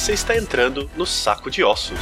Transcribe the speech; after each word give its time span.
você 0.00 0.14
está 0.14 0.34
entrando 0.34 0.90
no 0.96 1.04
Saco 1.04 1.50
de 1.50 1.62
Ossos. 1.62 1.98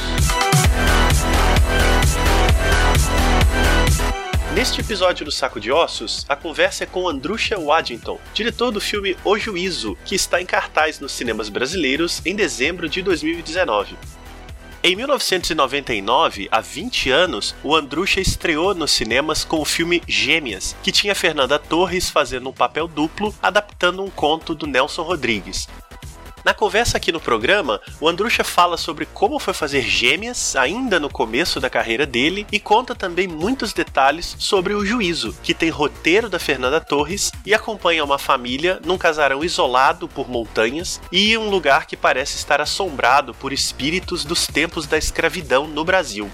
Neste 4.55 4.79
episódio 4.79 5.25
do 5.25 5.31
Saco 5.33 5.59
de 5.59 5.69
Ossos, 5.69 6.25
a 6.29 6.33
conversa 6.33 6.85
é 6.85 6.87
com 6.87 7.09
Andrusha 7.09 7.59
Waddington, 7.59 8.17
diretor 8.33 8.71
do 8.71 8.79
filme 8.79 9.17
O 9.25 9.37
Juízo, 9.37 9.97
que 10.05 10.15
está 10.15 10.41
em 10.41 10.45
cartaz 10.45 11.01
nos 11.01 11.11
cinemas 11.11 11.49
brasileiros 11.49 12.21
em 12.25 12.37
dezembro 12.37 12.87
de 12.87 13.01
2019. 13.01 13.97
Em 14.81 14.95
1999, 14.95 16.47
há 16.49 16.61
20 16.61 17.09
anos, 17.09 17.53
o 17.61 17.75
Andrusha 17.75 18.21
estreou 18.21 18.73
nos 18.73 18.91
cinemas 18.91 19.43
com 19.43 19.59
o 19.59 19.65
filme 19.65 20.01
Gêmeas, 20.07 20.73
que 20.81 20.93
tinha 20.93 21.13
Fernanda 21.13 21.59
Torres 21.59 22.09
fazendo 22.09 22.47
um 22.47 22.53
papel 22.53 22.87
duplo, 22.87 23.35
adaptando 23.43 24.01
um 24.01 24.09
conto 24.09 24.55
do 24.55 24.65
Nelson 24.65 25.01
Rodrigues. 25.01 25.67
Na 26.43 26.53
conversa 26.53 26.97
aqui 26.97 27.11
no 27.11 27.19
programa, 27.19 27.81
o 27.99 28.07
Andrusha 28.07 28.43
fala 28.43 28.77
sobre 28.77 29.05
como 29.05 29.39
foi 29.39 29.53
fazer 29.53 29.81
gêmeas 29.81 30.55
ainda 30.55 30.99
no 30.99 31.09
começo 31.09 31.59
da 31.59 31.69
carreira 31.69 32.05
dele 32.05 32.47
e 32.51 32.59
conta 32.59 32.95
também 32.95 33.27
muitos 33.27 33.73
detalhes 33.73 34.35
sobre 34.39 34.73
o 34.73 34.85
juízo, 34.85 35.35
que 35.43 35.53
tem 35.53 35.69
roteiro 35.69 36.29
da 36.29 36.39
Fernanda 36.39 36.79
Torres 36.79 37.31
e 37.45 37.53
acompanha 37.53 38.05
uma 38.05 38.17
família 38.17 38.79
num 38.85 38.97
casarão 38.97 39.43
isolado 39.43 40.07
por 40.07 40.29
montanhas 40.29 41.01
e 41.11 41.37
um 41.37 41.49
lugar 41.49 41.85
que 41.85 41.97
parece 41.97 42.37
estar 42.37 42.61
assombrado 42.61 43.33
por 43.33 43.51
espíritos 43.51 44.23
dos 44.23 44.47
tempos 44.47 44.87
da 44.87 44.97
escravidão 44.97 45.67
no 45.67 45.83
Brasil. 45.83 46.29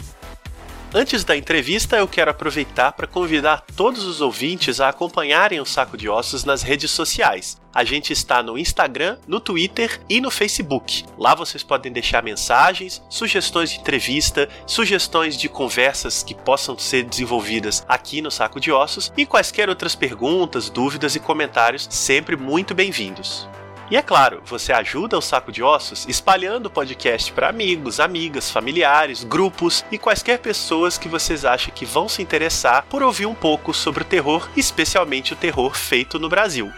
Antes 0.94 1.26
da 1.26 1.36
entrevista, 1.36 1.98
eu 1.98 2.08
quero 2.08 2.32
aproveitar 2.32 2.94
para 2.94 3.08
convidar 3.08 3.66
todos 3.76 4.06
os 4.06 4.22
ouvintes 4.22 4.80
a 4.80 4.88
acompanharem 4.88 5.60
o 5.60 5.66
Saco 5.66 5.98
de 5.98 6.08
Ossos 6.08 6.46
nas 6.46 6.62
redes 6.62 6.90
sociais. 6.92 7.60
A 7.76 7.84
gente 7.84 8.14
está 8.14 8.42
no 8.42 8.58
Instagram, 8.58 9.18
no 9.28 9.38
Twitter 9.42 10.00
e 10.08 10.22
no 10.22 10.32
Facebook. 10.32 11.04
Lá 11.18 11.36
vocês 11.36 11.62
podem 11.62 11.92
deixar 11.92 12.24
mensagens, 12.24 13.04
sugestões 13.10 13.70
de 13.70 13.80
entrevista, 13.82 14.48
sugestões 14.66 15.36
de 15.36 15.50
conversas 15.50 16.24
que 16.24 16.34
possam 16.34 16.80
ser 16.80 17.04
desenvolvidas 17.04 17.86
aqui 17.86 18.22
no 18.22 18.32
Saco 18.32 18.62
de 18.62 18.72
Ossos 18.72 19.12
e 19.18 19.26
quaisquer 19.26 19.68
outras 19.68 19.94
perguntas, 19.94 20.70
dúvidas 20.70 21.18
e 21.18 21.20
comentários, 21.20 21.86
sempre 21.92 22.38
muito 22.38 22.74
bem-vindos. 22.74 23.46
E 23.92 23.98
é 23.98 24.02
claro, 24.02 24.42
você 24.46 24.72
ajuda 24.72 25.18
o 25.18 25.22
Saco 25.22 25.52
de 25.52 25.62
Ossos 25.62 26.08
espalhando 26.08 26.68
o 26.68 26.72
podcast 26.72 27.30
para 27.34 27.50
amigos, 27.50 28.00
amigas, 28.00 28.50
familiares, 28.50 29.26
grupos 29.26 29.84
e 29.92 29.98
quaisquer 29.98 30.40
pessoas 30.40 30.98
que 30.98 31.10
vocês 31.10 31.44
acham 31.44 31.74
que 31.76 31.86
vão 31.86 32.08
se 32.08 32.22
interessar 32.22 32.86
por 32.90 33.04
ouvir 33.04 33.26
um 33.26 33.36
pouco 33.36 33.74
sobre 33.74 34.04
o 34.04 34.08
terror, 34.08 34.50
especialmente 34.56 35.34
o 35.34 35.36
terror 35.36 35.76
feito 35.76 36.18
no 36.18 36.30
Brasil. 36.30 36.72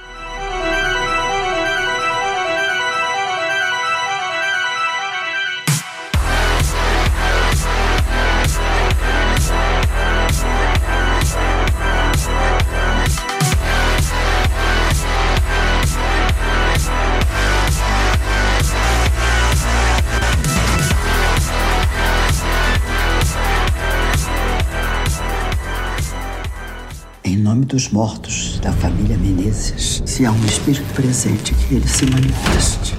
Dos 27.87 27.89
mortos 27.89 28.59
da 28.59 28.71
família 28.73 29.17
Menezes, 29.17 30.01
se 30.05 30.25
há 30.25 30.31
um 30.31 30.45
espírito 30.45 30.93
presente, 30.93 31.53
que 31.53 31.75
ele 31.75 31.87
se 31.87 32.05
manifeste. 32.05 32.95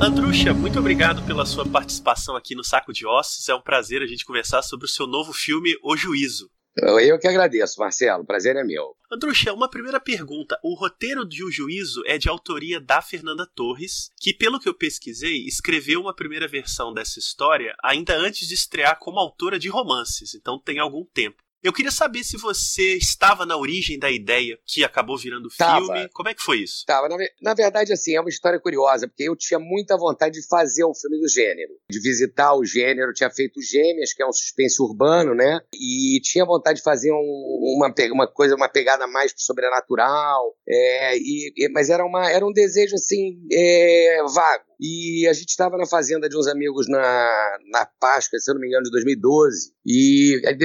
Andrucha, 0.00 0.52
muito 0.52 0.78
obrigado 0.78 1.22
pela 1.24 1.46
sua 1.46 1.66
participação 1.66 2.36
aqui 2.36 2.54
no 2.54 2.64
Saco 2.64 2.92
de 2.92 3.06
Ossos. 3.06 3.48
É 3.48 3.54
um 3.54 3.62
prazer 3.62 4.02
a 4.02 4.06
gente 4.06 4.24
conversar 4.24 4.62
sobre 4.62 4.86
o 4.86 4.88
seu 4.88 5.06
novo 5.06 5.32
filme, 5.32 5.74
O 5.82 5.96
Juízo. 5.96 6.50
Eu 6.76 7.18
que 7.18 7.26
agradeço, 7.26 7.80
Marcelo. 7.80 8.22
O 8.22 8.26
prazer 8.26 8.56
é 8.56 8.64
meu. 8.64 8.95
Andrucha, 9.10 9.52
uma 9.52 9.70
primeira 9.70 10.00
pergunta. 10.00 10.58
O 10.64 10.74
roteiro 10.74 11.24
de 11.24 11.44
O 11.44 11.50
Juízo 11.50 12.02
é 12.06 12.18
de 12.18 12.28
autoria 12.28 12.80
da 12.80 13.00
Fernanda 13.00 13.46
Torres, 13.46 14.10
que, 14.18 14.34
pelo 14.34 14.58
que 14.58 14.68
eu 14.68 14.74
pesquisei, 14.74 15.44
escreveu 15.46 16.00
uma 16.00 16.14
primeira 16.14 16.48
versão 16.48 16.92
dessa 16.92 17.20
história 17.20 17.76
ainda 17.84 18.16
antes 18.16 18.48
de 18.48 18.54
estrear 18.54 18.98
como 18.98 19.20
autora 19.20 19.60
de 19.60 19.68
romances, 19.68 20.34
então 20.34 20.58
tem 20.58 20.80
algum 20.80 21.04
tempo. 21.04 21.45
Eu 21.62 21.72
queria 21.72 21.90
saber 21.90 22.22
se 22.22 22.36
você 22.36 22.96
estava 22.96 23.44
na 23.44 23.56
origem 23.56 23.98
da 23.98 24.10
ideia 24.10 24.58
que 24.64 24.84
acabou 24.84 25.18
virando 25.18 25.50
filme. 25.50 25.86
Tava. 25.86 26.08
Como 26.12 26.28
é 26.28 26.34
que 26.34 26.42
foi 26.42 26.58
isso? 26.58 26.84
Tava. 26.86 27.08
Na, 27.08 27.16
na, 27.42 27.54
verdade, 27.54 27.92
assim, 27.92 28.14
é 28.14 28.20
uma 28.20 28.28
história 28.28 28.60
curiosa, 28.60 29.08
porque 29.08 29.24
eu 29.24 29.34
tinha 29.34 29.58
muita 29.58 29.96
vontade 29.96 30.40
de 30.40 30.46
fazer 30.46 30.84
um 30.84 30.94
filme 30.94 31.18
do 31.18 31.28
gênero, 31.28 31.72
de 31.90 32.00
visitar 32.00 32.54
o 32.54 32.64
gênero. 32.64 33.10
Eu 33.10 33.14
tinha 33.14 33.30
feito 33.30 33.60
Gêmeas, 33.60 34.12
que 34.12 34.22
é 34.22 34.26
um 34.26 34.32
suspense 34.32 34.80
urbano, 34.80 35.34
né? 35.34 35.60
E 35.74 36.20
tinha 36.22 36.44
vontade 36.44 36.78
de 36.78 36.84
fazer 36.84 37.12
um, 37.12 37.76
uma, 37.76 37.92
uma 38.12 38.26
coisa, 38.28 38.54
uma 38.54 38.68
pegada 38.68 39.06
mais 39.06 39.32
sobrenatural. 39.36 40.54
É, 40.68 41.16
e, 41.16 41.68
mas 41.72 41.90
era, 41.90 42.04
uma, 42.04 42.30
era 42.30 42.46
um 42.46 42.52
desejo, 42.52 42.94
assim, 42.94 43.40
é, 43.50 44.22
vago. 44.32 44.64
E 44.80 45.26
a 45.26 45.32
gente 45.32 45.48
estava 45.48 45.76
na 45.76 45.86
fazenda 45.86 46.28
de 46.28 46.36
uns 46.36 46.46
amigos 46.46 46.86
na, 46.88 47.58
na 47.70 47.86
Páscoa, 47.98 48.38
se 48.38 48.50
eu 48.50 48.54
não 48.54 48.60
me 48.60 48.68
engano, 48.68 48.84
de 48.84 48.90
2012. 48.90 49.72
E 49.84 50.42
aí 50.46 50.56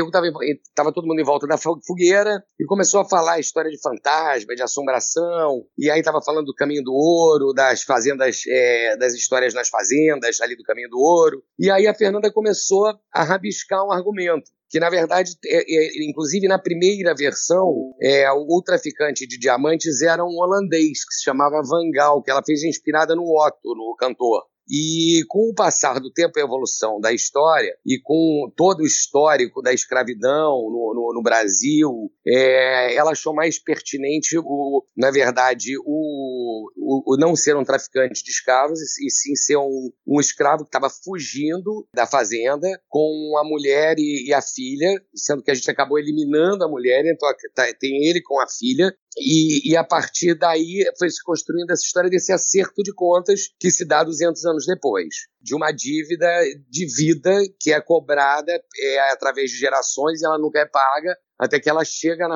estava 0.67 0.91
todo 0.91 1.07
mundo 1.07 1.21
em 1.21 1.25
volta 1.25 1.47
da 1.47 1.57
fogueira 1.57 2.43
e 2.59 2.65
começou 2.65 2.99
a 2.99 3.07
falar 3.07 3.33
a 3.33 3.39
história 3.39 3.71
de 3.71 3.79
fantasma, 3.81 4.55
de 4.55 4.61
assombração. 4.61 5.63
E 5.77 5.89
aí 5.89 5.99
estava 5.99 6.21
falando 6.21 6.47
do 6.47 6.55
caminho 6.55 6.83
do 6.83 6.93
ouro, 6.93 7.53
das 7.53 7.83
fazendas, 7.83 8.41
é, 8.47 8.97
das 8.97 9.13
histórias 9.13 9.53
nas 9.53 9.69
fazendas, 9.69 10.41
ali 10.41 10.55
do 10.55 10.63
caminho 10.63 10.89
do 10.89 10.99
ouro. 10.99 11.43
E 11.57 11.69
aí 11.71 11.87
a 11.87 11.93
Fernanda 11.93 12.31
começou 12.31 12.93
a 13.13 13.23
rabiscar 13.23 13.85
um 13.85 13.91
argumento 13.91 14.51
que 14.71 14.79
na 14.79 14.89
verdade, 14.89 15.33
é, 15.45 15.57
é, 15.57 16.09
inclusive 16.09 16.47
na 16.47 16.57
primeira 16.57 17.13
versão, 17.13 17.93
é, 18.01 18.31
o 18.31 18.61
traficante 18.65 19.27
de 19.27 19.37
diamantes 19.37 20.01
era 20.01 20.23
um 20.23 20.37
holandês 20.39 21.03
que 21.03 21.13
se 21.13 21.23
chamava 21.25 21.61
Van 21.61 21.91
Gaal, 21.91 22.23
que 22.23 22.31
ela 22.31 22.41
fez 22.41 22.63
inspirada 22.63 23.13
no 23.13 23.23
Otto, 23.23 23.75
no 23.75 23.93
cantor. 23.99 24.45
E 24.69 25.23
com 25.27 25.49
o 25.49 25.53
passar 25.53 25.99
do 25.99 26.11
tempo 26.11 26.37
e 26.37 26.41
a 26.41 26.45
evolução 26.45 26.99
da 26.99 27.11
história, 27.11 27.75
e 27.85 27.99
com 28.01 28.51
todo 28.55 28.81
o 28.81 28.85
histórico 28.85 29.61
da 29.61 29.73
escravidão 29.73 30.51
no, 30.69 30.93
no, 30.95 31.13
no 31.15 31.23
Brasil, 31.23 32.11
é, 32.25 32.95
ela 32.95 33.11
achou 33.11 33.33
mais 33.33 33.59
pertinente, 33.59 34.37
o, 34.37 34.85
na 34.95 35.11
verdade, 35.11 35.77
o, 35.85 36.69
o, 36.77 37.13
o, 37.13 37.17
não 37.17 37.35
ser 37.35 37.55
um 37.55 37.63
traficante 37.63 38.23
de 38.23 38.31
escravos, 38.31 38.79
e, 38.99 39.09
sim 39.09 39.35
ser 39.35 39.57
um, 39.57 39.91
um 40.07 40.19
escravo 40.19 40.63
que 40.63 40.69
estava 40.69 40.89
fugindo 40.89 41.87
da 41.93 42.05
fazenda 42.05 42.67
com 42.87 43.37
a 43.37 43.43
mulher 43.43 43.95
e, 43.97 44.27
e, 44.27 44.33
a 44.33 44.41
filha, 44.41 45.01
sendo 45.13 45.43
que 45.43 45.51
a 45.51 45.53
gente 45.53 45.69
acabou 45.69 45.99
eliminando 45.99 46.63
a 46.63 46.69
mulher, 46.69 47.03
então 47.05 47.29
tá, 47.53 47.65
tem 47.79 48.07
ele 48.07 48.21
com 48.21 48.39
a 48.39 48.47
filha, 48.47 48.93
e, 49.17 49.71
e, 49.71 49.75
a 49.75 49.83
partir 49.83 50.35
daí 50.35 50.85
foi 50.97 51.09
se 51.09 51.21
construindo 51.23 51.71
essa 51.71 51.83
história 51.83 52.09
desse 52.09 52.31
acerto 52.31 52.81
de 52.81 52.93
contas 52.93 53.49
que 53.59 53.69
se 53.69 53.85
dá 53.85 54.03
200 54.03 54.45
anos 54.45 54.65
depois, 54.65 55.07
de 55.41 55.53
uma 55.53 55.71
dívida 55.71 56.27
de 56.69 56.85
vida 56.85 57.37
que 57.59 57.73
é 57.73 57.81
cobrada 57.81 58.51
é, 58.79 59.11
através 59.11 59.51
de 59.51 59.57
gerações 59.57 60.21
e 60.21 60.25
ela 60.25 60.37
nunca 60.37 60.59
é 60.59 60.65
paga, 60.65 61.17
até 61.37 61.59
que 61.59 61.69
ela 61.69 61.83
chega 61.83 62.27
na, 62.27 62.35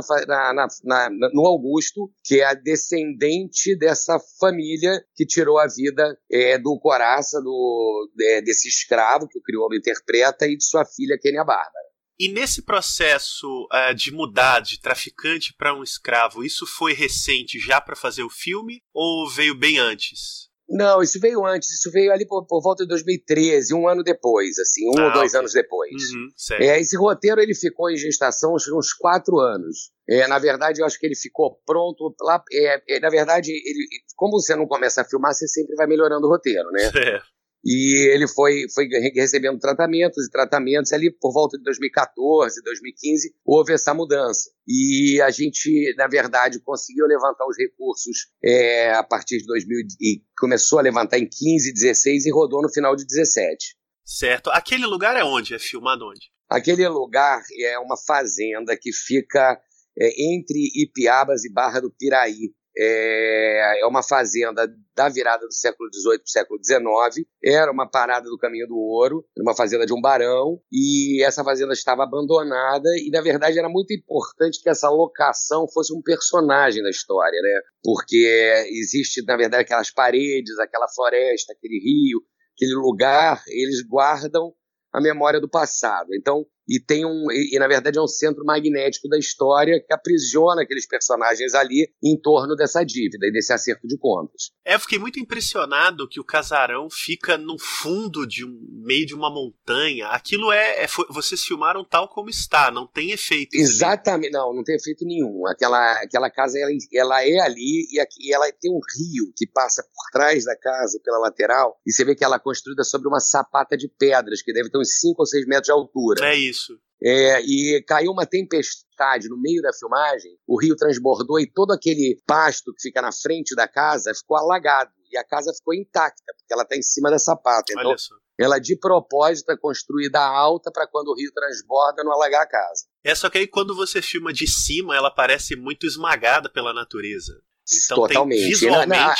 na, 0.53 0.67
na, 0.83 1.09
no 1.31 1.45
Augusto, 1.45 2.11
que 2.23 2.41
é 2.41 2.45
a 2.45 2.55
descendente 2.55 3.77
dessa 3.77 4.19
família 4.39 4.99
que 5.15 5.25
tirou 5.25 5.59
a 5.59 5.67
vida 5.67 6.17
é, 6.29 6.57
do 6.57 6.77
Coraça, 6.79 7.39
do, 7.39 8.09
é, 8.19 8.41
desse 8.41 8.67
escravo 8.67 9.27
que 9.27 9.37
o 9.37 9.43
crioulo 9.43 9.75
interpreta, 9.75 10.47
e 10.47 10.57
de 10.57 10.65
sua 10.65 10.83
filha, 10.83 11.19
Kenia 11.21 11.43
Bárbara. 11.43 11.84
E 12.19 12.31
nesse 12.31 12.61
processo 12.61 13.67
uh, 13.73 13.93
de 13.93 14.11
mudar 14.11 14.61
de 14.61 14.79
traficante 14.79 15.53
para 15.53 15.75
um 15.75 15.83
escravo, 15.83 16.43
isso 16.43 16.65
foi 16.65 16.93
recente 16.93 17.59
já 17.59 17.81
para 17.81 17.95
fazer 17.95 18.23
o 18.23 18.29
filme 18.29 18.81
ou 18.93 19.29
veio 19.29 19.53
bem 19.53 19.77
antes? 19.77 20.49
Não, 20.67 21.01
isso 21.01 21.19
veio 21.19 21.45
antes, 21.45 21.69
isso 21.69 21.91
veio 21.91 22.11
ali 22.11 22.25
por, 22.25 22.45
por 22.47 22.61
volta 22.61 22.83
de 22.83 22.89
2013, 22.89 23.73
um 23.75 23.87
ano 23.87 24.01
depois, 24.01 24.57
assim, 24.57 24.89
um 24.89 24.99
ah, 24.99 25.05
ou 25.05 25.13
dois 25.13 25.31
okay. 25.31 25.39
anos 25.39 25.53
depois. 25.53 26.11
Uhum, 26.11 26.29
é, 26.59 26.79
esse 26.79 26.97
roteiro 26.97 27.39
ele 27.39 27.53
ficou 27.53 27.89
em 27.91 27.97
gestação 27.97 28.55
uns, 28.55 28.93
quatro 28.93 29.39
anos. 29.39 29.91
É, 30.09 30.27
na 30.27 30.39
verdade, 30.39 30.81
eu 30.81 30.85
acho 30.85 30.99
que 30.99 31.05
ele 31.05 31.15
ficou 31.15 31.59
pronto 31.65 32.15
lá. 32.19 32.43
É, 32.51 32.95
é, 32.95 32.99
na 32.99 33.09
verdade, 33.09 33.51
ele, 33.51 33.87
como 34.15 34.41
você 34.41 34.55
não 34.55 34.65
começa 34.65 35.01
a 35.01 35.05
filmar, 35.05 35.33
você 35.33 35.47
sempre 35.47 35.75
vai 35.75 35.85
melhorando 35.85 36.25
o 36.25 36.29
roteiro, 36.29 36.71
né? 36.71 36.91
É. 36.95 37.21
E 37.65 38.13
ele 38.13 38.27
foi, 38.27 38.65
foi 38.71 38.87
recebendo 39.15 39.57
tratamentos 39.57 40.27
e 40.27 40.29
tratamentos 40.29 40.93
ali 40.93 41.11
por 41.11 41.33
volta 41.33 41.57
de 41.57 41.63
2014, 41.63 42.61
2015, 42.61 43.33
houve 43.43 43.73
essa 43.73 43.91
mudança. 43.91 44.51
E 44.67 45.19
a 45.21 45.31
gente, 45.31 45.95
na 45.97 46.07
verdade, 46.07 46.59
conseguiu 46.59 47.07
levantar 47.07 47.47
os 47.47 47.57
recursos 47.57 48.27
é, 48.43 48.91
a 48.93 49.03
partir 49.03 49.39
de 49.39 49.45
2000 49.47 49.79
e 49.99 50.21
começou 50.37 50.77
a 50.77 50.83
levantar 50.83 51.17
em 51.17 51.27
15, 51.27 51.73
16 51.73 52.27
e 52.27 52.31
rodou 52.31 52.61
no 52.61 52.71
final 52.71 52.95
de 52.95 53.03
17. 53.03 53.75
Certo. 54.05 54.51
Aquele 54.51 54.85
lugar 54.85 55.15
é 55.15 55.23
onde? 55.23 55.55
É 55.55 55.59
filmado 55.59 56.05
onde? 56.05 56.29
Aquele 56.47 56.87
lugar 56.87 57.41
é 57.59 57.79
uma 57.79 57.97
fazenda 57.97 58.77
que 58.79 58.93
fica 58.93 59.59
é, 59.97 60.35
entre 60.35 60.69
Ipiabas 60.75 61.43
e 61.43 61.51
Barra 61.51 61.79
do 61.79 61.91
Piraí. 61.91 62.53
É, 62.77 63.81
é 63.81 63.85
uma 63.85 64.03
fazenda 64.03 64.67
da 64.95 65.09
virada 65.09 65.45
do 65.45 65.53
século 65.53 65.89
XVIII 65.93 66.17
para 66.17 66.25
o 66.25 66.29
século 66.29 66.59
XIX. 66.63 67.27
Era 67.43 67.71
uma 67.71 67.89
parada 67.89 68.29
do 68.29 68.37
Caminho 68.37 68.67
do 68.67 68.77
Ouro, 68.77 69.25
uma 69.37 69.55
fazenda 69.55 69.85
de 69.85 69.93
um 69.93 70.01
barão, 70.01 70.59
e 70.71 71.23
essa 71.23 71.43
fazenda 71.43 71.73
estava 71.73 72.03
abandonada, 72.03 72.89
e 72.97 73.09
na 73.11 73.21
verdade 73.21 73.59
era 73.59 73.69
muito 73.69 73.93
importante 73.93 74.61
que 74.61 74.69
essa 74.69 74.89
locação 74.89 75.67
fosse 75.73 75.93
um 75.93 76.01
personagem 76.01 76.81
da 76.83 76.89
história, 76.89 77.39
né? 77.41 77.61
Porque 77.83 78.65
existe, 78.69 79.23
na 79.25 79.37
verdade, 79.37 79.63
aquelas 79.63 79.91
paredes, 79.91 80.57
aquela 80.59 80.87
floresta, 80.87 81.53
aquele 81.53 81.79
rio, 81.79 82.21
aquele 82.55 82.73
lugar, 82.73 83.43
eles 83.47 83.85
guardam 83.87 84.53
a 84.93 85.01
memória 85.01 85.41
do 85.41 85.49
passado. 85.49 86.13
Então, 86.13 86.45
e 86.67 86.79
tem 86.79 87.05
um 87.05 87.31
e, 87.31 87.55
e, 87.55 87.59
na 87.59 87.67
verdade 87.67 87.97
é 87.97 88.01
um 88.01 88.07
centro 88.07 88.43
magnético 88.43 89.07
da 89.07 89.17
história 89.17 89.79
que 89.79 89.93
aprisiona 89.93 90.63
aqueles 90.63 90.87
personagens 90.87 91.53
ali 91.53 91.89
em 92.03 92.19
torno 92.19 92.55
dessa 92.55 92.83
dívida 92.83 93.27
e 93.27 93.31
desse 93.31 93.53
acerto 93.53 93.87
de 93.87 93.97
contas. 93.97 94.51
É, 94.65 94.75
eu 94.75 94.79
fiquei 94.79 94.99
muito 94.99 95.19
impressionado 95.19 96.07
que 96.07 96.19
o 96.19 96.23
casarão 96.23 96.87
fica 96.89 97.37
no 97.37 97.57
fundo 97.59 98.25
de 98.25 98.45
um 98.45 98.57
meio 98.85 99.05
de 99.05 99.13
uma 99.13 99.29
montanha. 99.29 100.07
Aquilo 100.07 100.51
é, 100.51 100.83
é 100.83 100.87
foi, 100.87 101.05
vocês 101.09 101.41
filmaram 101.41 101.83
tal 101.83 102.07
como 102.09 102.29
está, 102.29 102.71
não 102.71 102.87
tem 102.87 103.11
efeito. 103.11 103.55
Exatamente, 103.55 104.31
não, 104.31 104.53
não 104.53 104.63
tem 104.63 104.75
efeito 104.75 105.05
nenhum. 105.05 105.47
Aquela 105.47 105.93
aquela 106.01 106.29
casa 106.29 106.57
ela, 106.59 106.71
ela 106.93 107.23
é 107.23 107.39
ali 107.39 107.87
e, 107.91 107.99
aqui, 107.99 108.27
e 108.27 108.33
ela 108.33 108.51
tem 108.51 108.71
um 108.71 108.79
rio 108.97 109.31
que 109.35 109.47
passa 109.47 109.83
por 109.83 110.11
trás 110.11 110.45
da 110.45 110.55
casa 110.57 110.99
pela 111.03 111.19
lateral 111.19 111.79
e 111.85 111.91
você 111.91 112.03
vê 112.03 112.15
que 112.15 112.23
ela 112.23 112.37
é 112.37 112.39
construída 112.39 112.83
sobre 112.83 113.07
uma 113.07 113.19
sapata 113.19 113.77
de 113.77 113.87
pedras 113.87 114.41
que 114.41 114.53
deve 114.53 114.69
ter 114.69 114.77
uns 114.77 114.99
5 114.99 115.15
ou 115.19 115.25
6 115.25 115.45
metros 115.47 115.65
de 115.65 115.71
altura. 115.71 116.25
É 116.25 116.35
isso. 116.35 116.54
É, 117.01 117.41
e 117.41 117.83
caiu 117.87 118.11
uma 118.11 118.25
tempestade 118.25 119.27
no 119.29 119.39
meio 119.39 119.61
da 119.61 119.73
filmagem, 119.73 120.31
o 120.47 120.59
rio 120.59 120.75
transbordou 120.75 121.39
e 121.39 121.51
todo 121.51 121.71
aquele 121.71 122.19
pasto 122.25 122.73
que 122.73 122.83
fica 122.83 123.01
na 123.01 123.11
frente 123.11 123.53
da 123.55 123.67
casa 123.67 124.13
ficou 124.13 124.37
alagado. 124.37 124.91
E 125.11 125.17
a 125.17 125.23
casa 125.23 125.53
ficou 125.53 125.73
intacta, 125.73 126.33
porque 126.35 126.53
ela 126.53 126.63
está 126.63 126.75
em 126.75 126.81
cima 126.81 127.11
da 127.11 127.19
sapata. 127.19 127.71
Então, 127.71 127.95
ela 128.37 128.59
de 128.59 128.77
propósito 128.77 129.51
é 129.51 129.57
construída 129.57 130.19
alta 130.19 130.71
para 130.71 130.87
quando 130.87 131.09
o 131.09 131.15
rio 131.15 131.31
transborda 131.31 132.03
não 132.03 132.11
alagar 132.11 132.41
a 132.41 132.47
casa. 132.47 132.85
É 133.03 133.15
só 133.15 133.29
que 133.29 133.37
aí 133.37 133.47
quando 133.47 133.75
você 133.75 134.01
filma 134.01 134.33
de 134.33 134.47
cima, 134.47 134.95
ela 134.95 135.09
parece 135.09 135.55
muito 135.55 135.85
esmagada 135.85 136.49
pela 136.49 136.73
natureza. 136.73 137.33
Então, 137.73 138.07
Totalmente. 138.07 138.47
visualmente... 138.47 138.89
Na, 138.89 139.13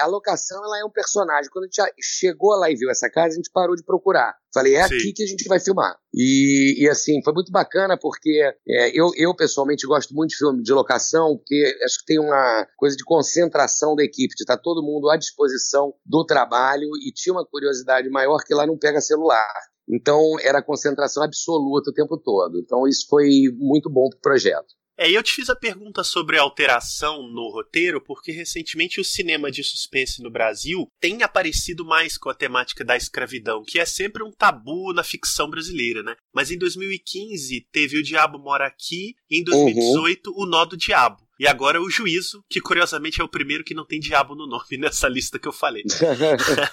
a, 0.00 0.04
a, 0.04 0.06
locação 0.06 0.64
ela 0.64 0.80
é 0.80 0.84
um 0.84 0.90
personagem. 0.90 1.50
Quando 1.50 1.64
a 1.64 1.68
gente 1.68 1.94
chegou 2.00 2.50
lá 2.56 2.70
e 2.70 2.74
viu 2.74 2.90
essa 2.90 3.08
casa, 3.08 3.34
a 3.34 3.36
gente 3.36 3.50
parou 3.52 3.76
de 3.76 3.84
procurar. 3.84 4.34
Falei, 4.52 4.74
é 4.74 4.86
Sim. 4.88 4.96
aqui 4.96 5.12
que 5.12 5.22
a 5.22 5.26
gente 5.26 5.48
vai 5.48 5.60
filmar. 5.60 5.96
E, 6.12 6.84
e 6.84 6.88
assim, 6.88 7.22
foi 7.22 7.32
muito 7.32 7.52
bacana 7.52 7.96
porque 7.98 8.52
é, 8.68 8.90
eu, 8.90 9.12
eu 9.16 9.34
pessoalmente 9.34 9.86
gosto 9.86 10.14
muito 10.14 10.30
de 10.30 10.36
filme 10.36 10.62
de 10.62 10.72
locação, 10.72 11.36
porque 11.36 11.78
acho 11.84 12.00
que 12.00 12.06
tem 12.06 12.18
uma 12.18 12.66
coisa 12.76 12.96
de 12.96 13.04
concentração 13.04 13.94
da 13.94 14.04
equipe, 14.04 14.34
de 14.34 14.42
estar 14.42 14.56
tá 14.56 14.62
todo 14.62 14.82
mundo 14.82 15.08
à 15.08 15.16
disposição 15.16 15.94
do 16.04 16.24
trabalho 16.26 16.88
e 17.06 17.12
tinha 17.12 17.32
uma 17.32 17.46
curiosidade 17.46 18.10
maior 18.10 18.38
que 18.44 18.54
lá 18.54 18.66
não 18.66 18.76
pega 18.76 19.00
celular. 19.00 19.48
Então 19.88 20.38
era 20.40 20.62
concentração 20.62 21.22
absoluta 21.22 21.90
o 21.90 21.94
tempo 21.94 22.18
todo. 22.18 22.58
Então 22.58 22.86
isso 22.86 23.06
foi 23.08 23.28
muito 23.56 23.90
bom 23.90 24.08
para 24.08 24.18
o 24.18 24.20
projeto. 24.20 24.74
É, 24.96 25.10
eu 25.10 25.22
te 25.22 25.32
fiz 25.32 25.48
a 25.48 25.56
pergunta 25.56 26.04
sobre 26.04 26.38
alteração 26.38 27.22
no 27.22 27.50
roteiro, 27.50 28.00
porque 28.00 28.30
recentemente 28.30 29.00
o 29.00 29.04
cinema 29.04 29.50
de 29.50 29.64
suspense 29.64 30.22
no 30.22 30.30
Brasil 30.30 30.86
tem 31.00 31.22
aparecido 31.22 31.84
mais 31.84 32.18
com 32.18 32.28
a 32.28 32.34
temática 32.34 32.84
da 32.84 32.96
escravidão, 32.96 33.64
que 33.64 33.78
é 33.78 33.86
sempre 33.86 34.22
um 34.22 34.30
tabu 34.30 34.92
na 34.92 35.02
ficção 35.02 35.48
brasileira, 35.48 36.02
né? 36.02 36.14
Mas 36.32 36.50
em 36.50 36.58
2015 36.58 37.66
teve 37.72 37.98
O 37.98 38.02
Diabo 38.02 38.38
Mora 38.38 38.66
Aqui, 38.66 39.14
e 39.30 39.40
em 39.40 39.44
2018 39.44 40.30
uhum. 40.30 40.42
O 40.42 40.46
Nó 40.46 40.64
do 40.64 40.76
Diabo. 40.76 41.22
E 41.42 41.48
agora 41.48 41.82
o 41.82 41.90
juízo, 41.90 42.44
que 42.48 42.60
curiosamente 42.60 43.20
é 43.20 43.24
o 43.24 43.28
primeiro 43.28 43.64
que 43.64 43.74
não 43.74 43.84
tem 43.84 43.98
diabo 43.98 44.36
no 44.36 44.46
nome 44.46 44.64
nessa 44.78 45.08
lista 45.08 45.40
que 45.40 45.48
eu 45.48 45.52
falei. 45.52 45.82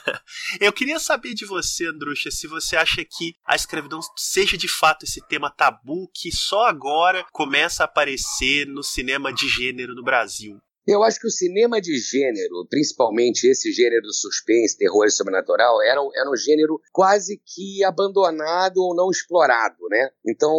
eu 0.61 0.71
queria 0.71 0.99
saber 0.99 1.33
de 1.33 1.43
você, 1.43 1.87
Andrucha, 1.87 2.29
se 2.29 2.45
você 2.45 2.77
acha 2.77 3.03
que 3.03 3.33
a 3.43 3.55
escravidão 3.55 3.99
seja 4.15 4.55
de 4.55 4.67
fato 4.67 5.05
esse 5.05 5.27
tema 5.27 5.49
tabu 5.49 6.07
que 6.13 6.31
só 6.31 6.67
agora 6.67 7.25
começa 7.31 7.81
a 7.81 7.85
aparecer 7.85 8.67
no 8.67 8.83
cinema 8.83 9.33
de 9.33 9.49
gênero 9.49 9.95
no 9.95 10.03
Brasil. 10.03 10.61
Eu 10.91 11.03
acho 11.03 11.19
que 11.19 11.27
o 11.27 11.31
cinema 11.31 11.79
de 11.79 11.95
gênero, 11.99 12.65
principalmente 12.67 13.45
esse 13.45 13.71
gênero 13.71 14.11
suspense, 14.11 14.75
terror 14.75 15.05
e 15.05 15.11
sobrenatural, 15.11 15.79
era, 15.83 16.01
um, 16.01 16.09
era 16.15 16.27
um 16.27 16.35
gênero 16.35 16.81
quase 16.91 17.39
que 17.45 17.83
abandonado 17.83 18.77
ou 18.77 18.95
não 18.95 19.11
explorado, 19.11 19.77
né? 19.87 20.09
Então, 20.27 20.51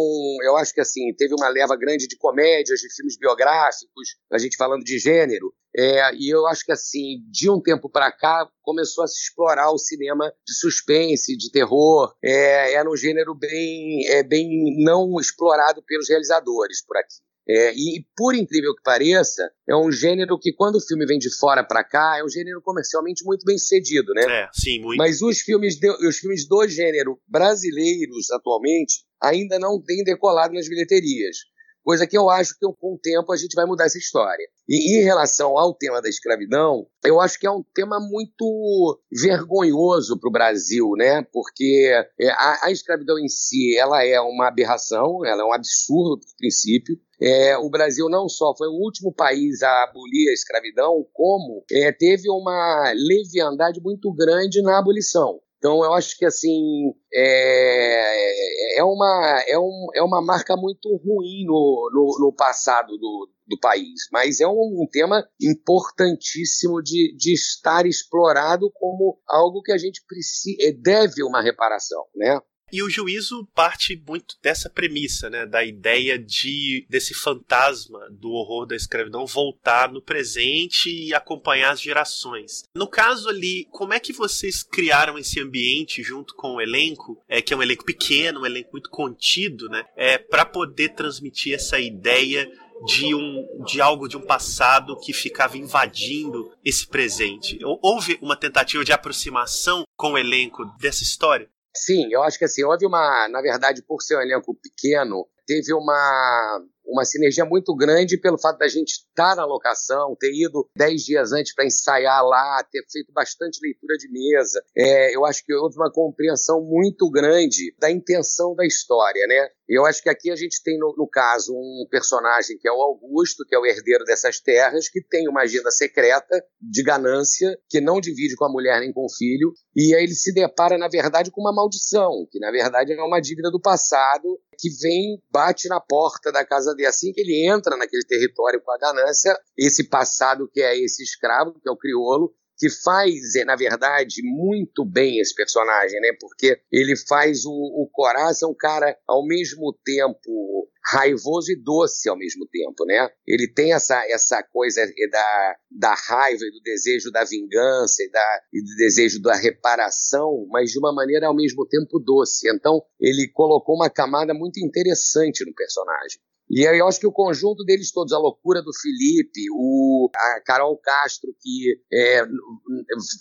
eu 0.45 0.55
acho 0.55 0.73
que 0.73 0.79
assim, 0.79 1.13
teve 1.17 1.33
uma 1.33 1.49
leva 1.49 1.75
grande 1.75 2.07
de 2.07 2.15
comédias, 2.15 2.79
de 2.79 2.95
filmes 2.95 3.17
biográficos, 3.17 4.15
a 4.31 4.37
gente 4.37 4.55
falando 4.55 4.85
de 4.85 4.97
gênero, 4.99 5.53
é, 5.75 6.15
e 6.15 6.29
eu 6.33 6.47
acho 6.47 6.65
que 6.65 6.71
assim, 6.71 7.23
de 7.29 7.49
um 7.49 7.61
tempo 7.61 7.89
para 7.89 8.09
cá, 8.09 8.47
começou 8.61 9.03
a 9.03 9.07
se 9.07 9.21
explorar 9.21 9.69
o 9.71 9.77
cinema 9.77 10.33
de 10.47 10.53
suspense, 10.53 11.35
de 11.35 11.51
terror. 11.51 12.13
É, 12.23 12.73
era 12.73 12.89
um 12.89 12.95
gênero 12.95 13.35
bem, 13.35 14.07
é, 14.07 14.23
bem 14.23 14.47
não 14.83 15.19
explorado 15.19 15.83
pelos 15.83 16.09
realizadores 16.09 16.81
por 16.85 16.95
aqui. 16.95 17.19
É, 17.53 17.73
e 17.73 18.05
por 18.15 18.33
incrível 18.33 18.73
que 18.73 18.81
pareça, 18.81 19.51
é 19.67 19.75
um 19.75 19.91
gênero 19.91 20.39
que 20.39 20.53
quando 20.53 20.75
o 20.75 20.81
filme 20.81 21.05
vem 21.05 21.19
de 21.19 21.29
fora 21.37 21.65
para 21.65 21.83
cá, 21.83 22.17
é 22.17 22.23
um 22.23 22.29
gênero 22.29 22.61
comercialmente 22.61 23.25
muito 23.25 23.43
bem 23.45 23.57
sucedido, 23.57 24.13
né? 24.13 24.23
É, 24.23 24.49
sim, 24.53 24.79
muito. 24.79 24.97
Mas 24.97 25.21
os 25.21 25.41
filmes, 25.41 25.77
de, 25.77 25.89
os 26.07 26.17
filmes 26.17 26.47
do 26.47 26.65
gênero 26.65 27.19
brasileiros 27.27 28.31
atualmente 28.31 29.03
ainda 29.21 29.59
não 29.59 29.81
têm 29.83 30.01
decolado 30.05 30.53
nas 30.53 30.69
bilheterias. 30.69 31.39
Coisa 31.83 32.05
que 32.05 32.17
eu 32.17 32.29
acho 32.29 32.53
que 32.53 32.65
com 32.79 32.93
o 32.93 32.99
tempo 33.01 33.31
a 33.31 33.37
gente 33.37 33.55
vai 33.55 33.65
mudar 33.65 33.85
essa 33.85 33.97
história. 33.97 34.47
E 34.69 34.99
em 34.99 35.03
relação 35.03 35.57
ao 35.57 35.73
tema 35.73 36.01
da 36.01 36.07
escravidão, 36.07 36.85
eu 37.03 37.19
acho 37.19 37.39
que 37.39 37.47
é 37.47 37.51
um 37.51 37.63
tema 37.73 37.99
muito 37.99 38.99
vergonhoso 39.11 40.19
para 40.19 40.29
o 40.29 40.31
Brasil, 40.31 40.91
né? 40.95 41.23
Porque 41.33 41.91
é, 42.19 42.29
a, 42.29 42.65
a 42.65 42.71
escravidão 42.71 43.17
em 43.17 43.27
si, 43.27 43.75
ela 43.77 44.03
é 44.05 44.19
uma 44.21 44.47
aberração, 44.47 45.25
ela 45.25 45.41
é 45.41 45.45
um 45.45 45.53
absurdo 45.53 46.19
por 46.19 46.37
princípio. 46.37 46.95
É, 47.19 47.57
o 47.57 47.69
Brasil 47.69 48.07
não 48.09 48.29
só 48.29 48.55
foi 48.55 48.67
o 48.67 48.83
último 48.83 49.13
país 49.13 49.61
a 49.61 49.83
abolir 49.83 50.29
a 50.29 50.33
escravidão, 50.33 51.05
como 51.13 51.63
é, 51.71 51.91
teve 51.91 52.29
uma 52.29 52.93
leviandade 52.95 53.81
muito 53.81 54.13
grande 54.13 54.61
na 54.61 54.79
abolição. 54.79 55.39
Então 55.61 55.83
eu 55.83 55.93
acho 55.93 56.17
que 56.17 56.25
assim 56.25 56.91
é, 57.13 58.79
é, 58.79 58.83
uma, 58.83 59.43
é, 59.47 59.59
um, 59.59 59.87
é 59.93 60.01
uma 60.01 60.19
marca 60.19 60.57
muito 60.57 60.89
ruim 60.95 61.45
no, 61.45 61.91
no, 61.93 62.25
no 62.25 62.33
passado 62.35 62.97
do, 62.97 63.29
do 63.47 63.59
país, 63.59 64.07
mas 64.11 64.41
é 64.41 64.47
um, 64.47 64.81
um, 64.81 64.87
tema 64.91 65.23
importantíssimo 65.39 66.81
de, 66.81 67.15
de 67.15 67.35
estar 67.35 67.85
explorado 67.85 68.71
como 68.73 69.19
algo 69.29 69.61
que 69.61 69.71
a 69.71 69.77
gente 69.77 70.03
precisa, 70.07 70.57
deve 70.81 71.23
uma 71.23 71.43
reparação, 71.43 72.05
né? 72.15 72.39
E 72.71 72.81
o 72.81 72.89
juízo 72.89 73.45
parte 73.53 74.01
muito 74.07 74.35
dessa 74.41 74.69
premissa, 74.69 75.29
né, 75.29 75.45
da 75.45 75.63
ideia 75.63 76.17
de 76.17 76.85
desse 76.89 77.13
fantasma 77.13 77.99
do 78.09 78.31
horror 78.31 78.65
da 78.65 78.75
escravidão 78.75 79.25
voltar 79.25 79.91
no 79.91 80.01
presente 80.01 80.89
e 80.89 81.13
acompanhar 81.13 81.71
as 81.71 81.81
gerações. 81.81 82.63
No 82.73 82.87
caso 82.87 83.29
ali, 83.29 83.67
como 83.71 83.93
é 83.93 83.99
que 83.99 84.13
vocês 84.13 84.63
criaram 84.63 85.17
esse 85.17 85.39
ambiente 85.39 86.01
junto 86.01 86.35
com 86.35 86.55
o 86.55 86.61
elenco, 86.61 87.21
é 87.27 87.41
que 87.41 87.53
é 87.53 87.57
um 87.57 87.63
elenco 87.63 87.85
pequeno, 87.85 88.41
um 88.41 88.45
elenco 88.45 88.71
muito 88.71 88.89
contido, 88.89 89.67
né, 89.69 89.83
é 89.95 90.17
para 90.17 90.45
poder 90.45 90.89
transmitir 90.89 91.53
essa 91.53 91.79
ideia 91.79 92.49
de, 92.85 93.13
um, 93.13 93.63
de 93.65 93.81
algo 93.81 94.07
de 94.07 94.17
um 94.17 94.21
passado 94.21 94.97
que 94.97 95.13
ficava 95.13 95.57
invadindo 95.57 96.51
esse 96.63 96.87
presente. 96.87 97.59
Houve 97.63 98.17
uma 98.21 98.35
tentativa 98.35 98.83
de 98.83 98.91
aproximação 98.91 99.83
com 99.95 100.13
o 100.13 100.17
elenco 100.17 100.65
dessa 100.79 101.03
história? 101.03 101.49
Sim, 101.75 102.09
eu 102.11 102.21
acho 102.23 102.37
que 102.37 102.45
assim, 102.45 102.63
houve 102.63 102.85
uma, 102.85 103.27
na 103.29 103.41
verdade, 103.41 103.81
por 103.81 104.01
ser 104.01 104.17
um 104.17 104.21
elenco 104.21 104.55
pequeno, 104.61 105.27
teve 105.45 105.73
uma 105.73 106.61
uma 106.91 107.05
sinergia 107.05 107.45
muito 107.45 107.73
grande 107.75 108.17
pelo 108.17 108.37
fato 108.37 108.57
da 108.57 108.67
gente 108.67 108.91
estar 108.91 109.35
na 109.35 109.45
locação, 109.45 110.15
ter 110.19 110.31
ido 110.33 110.69
dez 110.75 111.03
dias 111.03 111.31
antes 111.31 111.53
para 111.53 111.65
ensaiar 111.65 112.23
lá, 112.23 112.63
ter 112.69 112.83
feito 112.91 113.11
bastante 113.13 113.59
leitura 113.61 113.95
de 113.97 114.11
mesa. 114.11 114.61
É, 114.75 115.15
eu 115.15 115.25
acho 115.25 115.43
que 115.45 115.53
houve 115.53 115.77
uma 115.77 115.91
compreensão 115.91 116.61
muito 116.61 117.09
grande 117.09 117.73
da 117.79 117.89
intenção 117.89 118.53
da 118.55 118.65
história, 118.65 119.25
né? 119.27 119.49
Eu 119.73 119.85
acho 119.85 120.03
que 120.03 120.09
aqui 120.09 120.29
a 120.29 120.35
gente 120.35 120.61
tem, 120.61 120.77
no, 120.77 120.93
no, 120.97 121.07
caso, 121.07 121.53
um 121.53 121.87
personagem 121.89 122.57
que 122.59 122.67
é 122.67 122.71
o 122.73 122.81
Augusto, 122.81 123.45
que 123.47 123.55
é 123.55 123.57
o 123.57 123.65
herdeiro 123.65 124.03
dessas 124.03 124.37
terras, 124.41 124.89
que 124.89 125.01
tem 125.01 125.29
uma 125.29 125.43
agenda 125.43 125.71
secreta 125.71 126.43
de 126.61 126.83
ganância, 126.83 127.57
que 127.69 127.79
não 127.79 128.01
divide 128.01 128.35
com 128.35 128.43
a 128.43 128.51
mulher 128.51 128.81
nem 128.81 128.91
com 128.91 129.05
o 129.05 129.15
filho, 129.17 129.53
e 129.73 129.95
aí 129.95 130.03
ele 130.03 130.13
se 130.13 130.33
depara, 130.33 130.77
na 130.77 130.89
verdade, 130.89 131.31
com 131.31 131.39
uma 131.39 131.55
maldição, 131.55 132.27
que 132.29 132.37
na 132.37 132.51
verdade 132.51 132.91
é 132.91 133.01
uma 133.01 133.21
dívida 133.21 133.49
do 133.49 133.61
passado, 133.61 134.37
que 134.59 134.69
vem, 134.81 135.23
bate 135.31 135.69
na 135.69 135.79
porta 135.79 136.33
da 136.33 136.45
casa 136.45 136.75
dele. 136.75 136.89
Assim 136.89 137.13
que 137.13 137.21
ele 137.21 137.49
entra 137.49 137.77
naquele 137.77 138.05
território 138.05 138.61
com 138.61 138.71
a 138.71 138.77
ganância, 138.77 139.33
esse 139.57 139.87
passado 139.87 140.49
que 140.51 140.61
é 140.61 140.77
esse 140.77 141.01
escravo, 141.01 141.53
que 141.53 141.69
é 141.69 141.71
o 141.71 141.77
criolo, 141.77 142.33
que 142.61 142.69
faz, 142.69 143.33
é, 143.37 143.43
na 143.43 143.55
verdade, 143.55 144.21
muito 144.21 144.85
bem 144.85 145.19
esse 145.19 145.33
personagem, 145.33 145.99
né? 145.99 146.15
Porque 146.19 146.61
ele 146.71 146.95
faz 146.95 147.43
o, 147.43 147.49
o 147.49 147.89
é 148.07 148.45
um 148.45 148.53
cara, 148.53 148.95
ao 149.07 149.25
mesmo 149.25 149.75
tempo, 149.83 150.69
raivoso 150.85 151.51
e 151.51 151.55
doce 151.55 152.07
ao 152.07 152.15
mesmo 152.15 152.47
tempo, 152.47 152.85
né? 152.85 153.09
Ele 153.25 153.51
tem 153.51 153.73
essa, 153.73 154.05
essa 154.07 154.43
coisa 154.43 154.79
da, 155.09 155.55
da 155.71 155.95
raiva 155.95 156.43
e 156.43 156.51
do 156.51 156.61
desejo 156.61 157.09
da 157.09 157.23
vingança 157.23 158.03
e, 158.03 158.11
da, 158.11 158.41
e 158.53 158.61
do 158.61 158.75
desejo 158.75 159.19
da 159.23 159.35
reparação, 159.35 160.45
mas 160.51 160.69
de 160.69 160.77
uma 160.77 160.93
maneira 160.93 161.25
ao 161.25 161.35
mesmo 161.35 161.67
tempo 161.67 161.97
doce. 161.97 162.47
Então, 162.47 162.79
ele 162.99 163.27
colocou 163.33 163.75
uma 163.75 163.89
camada 163.89 164.35
muito 164.35 164.63
interessante 164.63 165.43
no 165.43 165.55
personagem. 165.55 166.21
E 166.53 166.63
eu 166.63 166.85
acho 166.85 166.99
que 166.99 167.07
o 167.07 167.13
conjunto 167.13 167.63
deles 167.63 167.93
todos, 167.93 168.11
a 168.11 168.17
loucura 168.17 168.61
do 168.61 168.71
Felipe, 168.73 169.45
o, 169.53 170.09
a 170.13 170.41
Carol 170.41 170.77
Castro, 170.77 171.33
que 171.39 171.79
é, 171.93 172.23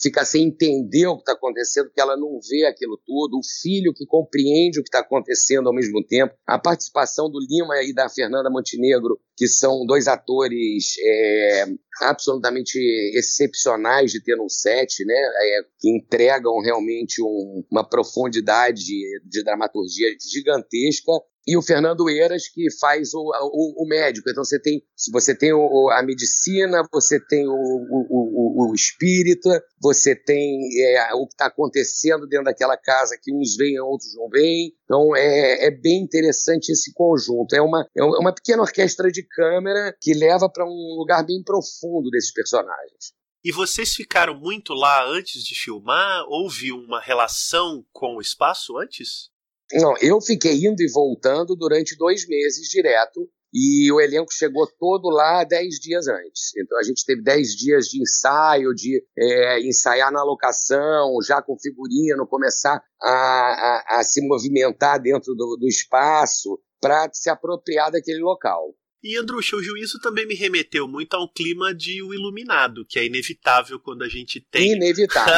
fica 0.03 0.25
sem 0.25 0.49
entender 0.49 1.07
o 1.07 1.15
que 1.15 1.23
está 1.23 1.33
acontecendo, 1.35 1.87
porque 1.87 2.01
ela 2.01 2.17
não 2.17 2.41
vê 2.51 2.67
aquilo 2.67 3.01
tudo, 3.07 3.39
o 3.39 3.63
filho 3.63 3.95
que 3.95 4.05
compreende 4.05 4.81
o 4.81 4.83
que 4.83 4.89
está 4.89 4.99
acontecendo 4.99 5.69
ao 5.69 5.75
mesmo 5.75 6.05
tempo, 6.05 6.35
a 6.45 6.59
participação 6.59 7.31
do 7.31 7.39
Lima 7.39 7.81
e 7.85 7.95
da 7.95 8.09
Fernanda 8.09 8.51
Montenegro, 8.51 9.21
que 9.37 9.47
são 9.47 9.87
dois 9.87 10.09
atores 10.09 10.97
é, 11.01 11.67
absolutamente 12.03 12.79
excepcionais 13.15 14.11
de 14.11 14.21
ter 14.21 14.37
no 14.37 14.51
set, 14.51 15.05
né? 15.05 15.15
É, 15.15 15.63
que 15.79 15.89
entregam 15.89 16.59
realmente 16.61 17.23
um, 17.23 17.65
uma 17.71 17.89
profundidade 17.89 18.83
de 18.85 19.45
dramaturgia 19.45 20.09
gigantesca 20.21 21.13
e 21.47 21.57
o 21.57 21.63
Fernando 21.63 22.09
Eiras 22.09 22.49
que 22.49 22.71
faz 22.79 23.15
o, 23.15 23.21
o, 23.21 23.85
o, 23.85 23.89
médico. 23.89 24.29
Então 24.31 24.45
você 24.45 24.61
tem, 24.61 24.83
você 25.13 25.35
tem 25.37 25.53
o, 25.53 25.91
a 25.91 26.03
medicina, 26.03 26.83
você 26.93 27.19
tem 27.27 27.47
o, 27.49 27.53
o, 27.53 28.71
o 28.71 28.75
espírita, 28.75 29.63
você 29.81 30.15
tem 30.15 30.61
é, 30.83 31.15
o 31.15 31.27
que 31.27 31.35
está 31.35 31.47
acontecendo 31.47 32.27
dentro 32.27 32.45
daquela 32.45 32.77
casa 32.77 33.19
que 33.21 33.35
uns 33.35 33.57
veem, 33.57 33.81
outros 33.81 34.15
não 34.15 34.29
veem. 34.29 34.73
Então 34.85 35.17
é, 35.17 35.67
é 35.67 35.71
bem 35.71 36.03
interessante 36.03 36.71
esse 36.71 36.93
conjunto. 36.95 37.55
É 37.55 37.63
uma, 37.63 37.87
é 37.97 38.03
uma 38.03 38.35
pequena 38.35 38.63
orquestra 38.63 39.11
de 39.11 39.27
câmera 39.27 39.97
que 40.01 40.13
leva 40.13 40.49
para 40.49 40.65
um 40.65 40.97
lugar 40.99 41.25
bem 41.25 41.43
profundo 41.43 42.11
desses 42.11 42.33
personagens. 42.33 43.13
E 43.43 43.51
vocês 43.51 43.95
ficaram 43.95 44.39
muito 44.39 44.75
lá 44.75 45.07
antes 45.07 45.43
de 45.43 45.55
filmar? 45.55 46.25
Houve 46.29 46.73
uma 46.73 47.01
relação 47.01 47.83
com 47.91 48.17
o 48.17 48.21
espaço 48.21 48.77
antes? 48.77 49.30
Não, 49.75 49.95
eu 49.99 50.21
fiquei 50.21 50.55
indo 50.67 50.83
e 50.83 50.91
voltando 50.93 51.55
durante 51.55 51.97
dois 51.97 52.27
meses 52.27 52.69
direto. 52.69 53.29
E 53.53 53.91
o 53.91 54.01
elenco 54.01 54.33
chegou 54.33 54.65
todo 54.79 55.09
lá 55.09 55.43
dez 55.43 55.75
dias 55.81 56.07
antes. 56.07 56.57
Então 56.57 56.79
a 56.79 56.85
gente 56.85 57.05
teve 57.05 57.21
dez 57.21 57.49
dias 57.49 57.87
de 57.87 58.01
ensaio, 58.01 58.73
de 58.73 59.05
é, 59.19 59.61
ensaiar 59.61 60.13
na 60.13 60.23
locação, 60.23 61.17
já 61.27 61.43
com 61.43 61.59
figurino, 61.59 62.29
começar 62.29 62.81
a, 63.03 63.11
a, 63.11 63.99
a 63.99 64.05
se 64.05 64.25
movimentar 64.27 65.01
dentro 65.01 65.35
do, 65.35 65.57
do 65.57 65.67
espaço 65.67 66.61
para 66.81 67.11
se 67.13 67.29
apropriar 67.29 67.91
daquele 67.91 68.21
local. 68.21 68.73
E, 69.03 69.17
Andrucha, 69.17 69.57
o 69.57 69.63
juízo 69.63 69.99
também 69.99 70.27
me 70.27 70.35
remeteu 70.35 70.87
muito 70.87 71.15
a 71.15 71.23
um 71.23 71.27
clima 71.27 71.75
de 71.75 72.03
O 72.03 72.13
Iluminado, 72.13 72.85
que 72.87 72.99
é 72.99 73.07
inevitável 73.07 73.81
quando 73.81 74.03
a 74.03 74.09
gente 74.09 74.41
tem 74.51 74.73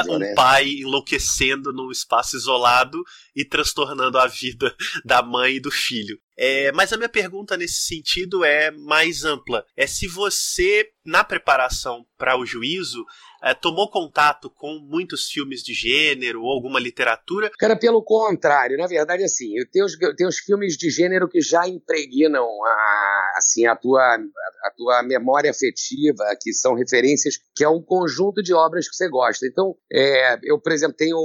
um 0.10 0.18
né? 0.18 0.34
pai 0.34 0.68
enlouquecendo 0.68 1.72
num 1.72 1.90
espaço 1.90 2.36
isolado 2.36 3.02
e 3.36 3.44
transtornando 3.44 4.18
a 4.18 4.26
vida 4.26 4.74
da 5.04 5.22
mãe 5.22 5.56
e 5.56 5.60
do 5.60 5.70
filho. 5.70 6.18
É, 6.36 6.72
mas 6.72 6.92
a 6.92 6.96
minha 6.96 7.08
pergunta 7.08 7.56
nesse 7.56 7.82
sentido 7.82 8.44
é 8.44 8.70
mais 8.70 9.24
ampla. 9.24 9.64
É 9.76 9.86
se 9.86 10.06
você, 10.06 10.88
na 11.04 11.22
preparação 11.22 12.04
para 12.16 12.38
o 12.38 12.46
juízo, 12.46 13.04
é, 13.42 13.52
tomou 13.54 13.90
contato 13.90 14.48
com 14.48 14.78
muitos 14.78 15.26
filmes 15.26 15.62
de 15.62 15.74
gênero 15.74 16.42
ou 16.42 16.52
alguma 16.52 16.78
literatura? 16.78 17.50
Cara, 17.58 17.76
pelo 17.76 18.02
contrário, 18.02 18.78
na 18.78 18.86
verdade, 18.86 19.24
assim, 19.24 19.58
eu 19.58 19.68
tenho 19.68 19.84
os, 19.84 20.00
eu 20.00 20.14
tenho 20.14 20.28
os 20.28 20.38
filmes 20.38 20.76
de 20.76 20.88
gênero 20.90 21.28
que 21.28 21.40
já 21.40 21.66
impregnam 21.66 22.46
a, 22.64 23.32
assim, 23.36 23.66
a, 23.66 23.74
tua, 23.74 24.00
a, 24.00 24.16
a 24.16 24.70
tua 24.76 25.02
memória 25.02 25.50
afetiva, 25.50 26.24
que 26.40 26.52
são 26.52 26.74
referências, 26.74 27.34
que 27.54 27.64
é 27.64 27.68
um 27.68 27.82
conjunto 27.82 28.40
de 28.42 28.54
obras 28.54 28.88
que 28.88 28.94
você 28.94 29.08
gosta. 29.08 29.44
Então, 29.44 29.74
é, 29.92 30.38
eu, 30.44 30.60
por 30.60 30.70
exemplo, 30.70 30.96
tenho, 30.96 31.18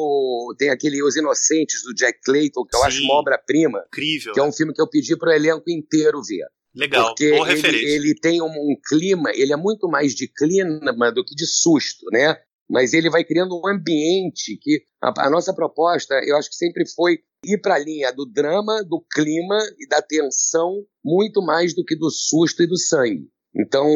tenho 0.58 0.74
aquele 0.74 1.04
Os 1.04 1.16
Inocentes, 1.16 1.84
do 1.84 1.94
Jack 1.94 2.20
Clayton, 2.26 2.66
que 2.66 2.76
eu 2.76 2.82
Sim, 2.82 2.88
acho 2.88 3.04
uma 3.04 3.20
obra-prima. 3.20 3.84
Incrível. 3.88 4.34
Que 4.34 4.40
é 4.40 4.44
um 4.44 4.52
filme 4.52 4.74
que 4.74 4.82
eu 4.82 4.90
pedi 4.98 5.18
para 5.18 5.32
o 5.32 5.34
elenco 5.34 5.70
inteiro 5.70 6.22
ver. 6.24 6.46
Legal, 6.75 7.08
porque 7.08 7.32
boa 7.32 7.48
ele, 7.48 7.56
referência. 7.56 7.88
ele 7.88 8.16
tem 8.16 8.42
um, 8.42 8.46
um, 8.46 8.75
clima, 8.88 9.32
ele 9.34 9.54
é 9.54 9.56
muito 9.56 9.88
mais 9.88 10.13
de 10.13 10.27
clima 10.27 11.12
do 11.12 11.24
que 11.24 11.36
de 11.36 11.46
susto, 11.46 12.06
né? 12.12 12.36
Mas 12.70 12.94
ele 12.94 13.10
vai 13.10 13.24
criando 13.24 13.56
um 13.56 13.68
ambiente 13.68 14.58
que 14.62 14.84
a, 15.01 15.27
a 15.27 15.30
nossa 15.30 15.54
proposta, 15.54 16.20
eu 16.24 16.36
acho 16.38 16.50
que 16.50 16.56
sempre 16.56 16.84
foi 16.88 17.20
ir 17.46 17.60
para 17.62 17.75
a 17.75 17.80
linha 17.80 18.12
do 18.12 18.25
drama, 18.25 18.84
do 18.84 19.04
clima 19.12 19.58
e 19.80 19.88
da 19.88 20.01
tensão, 20.01 20.84
muito 21.04 21.42
mais 21.42 21.74
do 21.74 21.84
que 21.84 21.96
do 21.96 22.12
susto 22.12 22.62
e 22.62 22.68
do 22.68 22.77
sangue. 22.77 23.27
Então, 23.56 23.88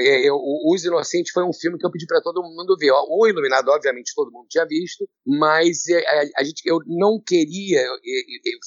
é, 0.00 0.28
eu, 0.28 0.36
Os 0.66 0.84
Inocentes 0.84 1.32
foi 1.32 1.44
um 1.44 1.52
filme 1.52 1.78
que 1.78 1.86
eu 1.86 1.90
pedi 1.90 2.06
para 2.06 2.22
todo 2.22 2.42
mundo 2.42 2.76
ver. 2.78 2.90
O 2.92 3.26
Iluminado, 3.26 3.68
obviamente, 3.68 4.14
todo 4.14 4.32
mundo 4.32 4.46
tinha 4.48 4.66
visto, 4.66 5.08
mas 5.26 5.86
é, 5.88 5.98
a, 5.98 6.40
a 6.40 6.44
gente, 6.44 6.62
eu 6.64 6.78
não 6.86 7.20
queria 7.24 7.80
é, 7.80 7.88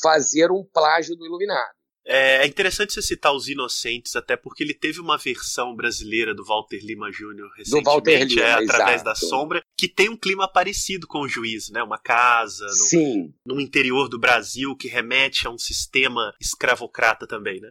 fazer 0.02 0.52
um 0.52 0.64
plágio 0.72 1.16
do 1.16 1.26
Iluminado. 1.26 1.78
É, 2.10 2.44
é 2.44 2.48
interessante 2.48 2.94
você 2.94 3.02
citar 3.02 3.36
Os 3.36 3.50
Inocentes, 3.50 4.16
até 4.16 4.38
porque 4.38 4.64
ele 4.64 4.74
teve 4.74 5.02
uma 5.02 5.18
versão 5.18 5.76
brasileira 5.76 6.34
do 6.34 6.46
Walter 6.46 6.80
Lima 6.82 7.12
Jr. 7.12 7.50
recentemente, 7.58 7.84
do 7.84 7.84
Walter 7.84 8.24
Lima, 8.24 8.42
é, 8.42 8.54
através 8.54 9.02
exato. 9.02 9.04
da 9.04 9.16
sombra, 9.16 9.62
que 9.78 9.90
tem 9.90 10.08
um 10.08 10.16
clima 10.16 10.50
parecido 10.50 11.06
com 11.06 11.20
o 11.20 11.28
juiz, 11.28 11.70
né? 11.70 11.84
Uma 11.84 12.00
casa 12.00 12.66
no, 12.94 13.56
no 13.56 13.62
interior 13.62 14.08
do 14.08 14.18
Brasil 14.18 14.74
que 14.78 14.88
remete 14.88 15.48
a 15.48 15.50
um 15.50 15.58
sistema 15.58 16.34
escravocrata 16.40 17.28
também, 17.28 17.60
né? 17.60 17.70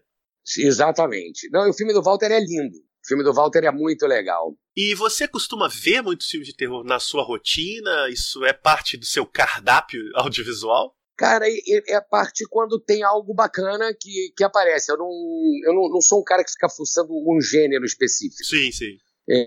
Exatamente. 0.59 1.49
Não, 1.51 1.69
o 1.69 1.73
filme 1.73 1.93
do 1.93 2.03
Walter 2.03 2.31
é 2.31 2.41
lindo. 2.41 2.77
O 2.77 3.09
filme 3.09 3.23
do 3.23 3.33
Walter 3.33 3.65
é 3.65 3.71
muito 3.71 4.07
legal. 4.07 4.57
E 4.77 4.95
você 4.95 5.29
costuma 5.29 5.69
ver 5.69 6.03
muitos 6.03 6.29
filmes 6.29 6.49
de 6.49 6.57
terror 6.57 6.85
na 6.85 6.99
sua 6.99 7.23
rotina? 7.23 8.09
Isso 8.11 8.45
é 8.45 8.53
parte 8.53 8.97
do 8.97 9.07
seu 9.07 9.25
cardápio 9.25 10.01
audiovisual? 10.15 10.95
Cara, 11.17 11.47
é, 11.49 12.01
parte 12.01 12.45
quando 12.51 12.79
tem 12.79 13.03
algo 13.03 13.33
bacana 13.33 13.95
que, 13.99 14.33
que 14.37 14.45
aparece. 14.45 14.93
Eu, 14.93 14.99
não, 14.99 15.11
eu 15.65 15.75
não, 15.75 15.89
não 15.89 16.01
sou 16.01 16.21
um 16.21 16.25
cara 16.25 16.45
que 16.45 16.51
fica 16.51 16.69
fuçando 16.69 17.09
um 17.11 17.41
gênero 17.41 17.85
específico. 17.87 18.45
Sim, 18.45 18.71
sim. 18.71 18.99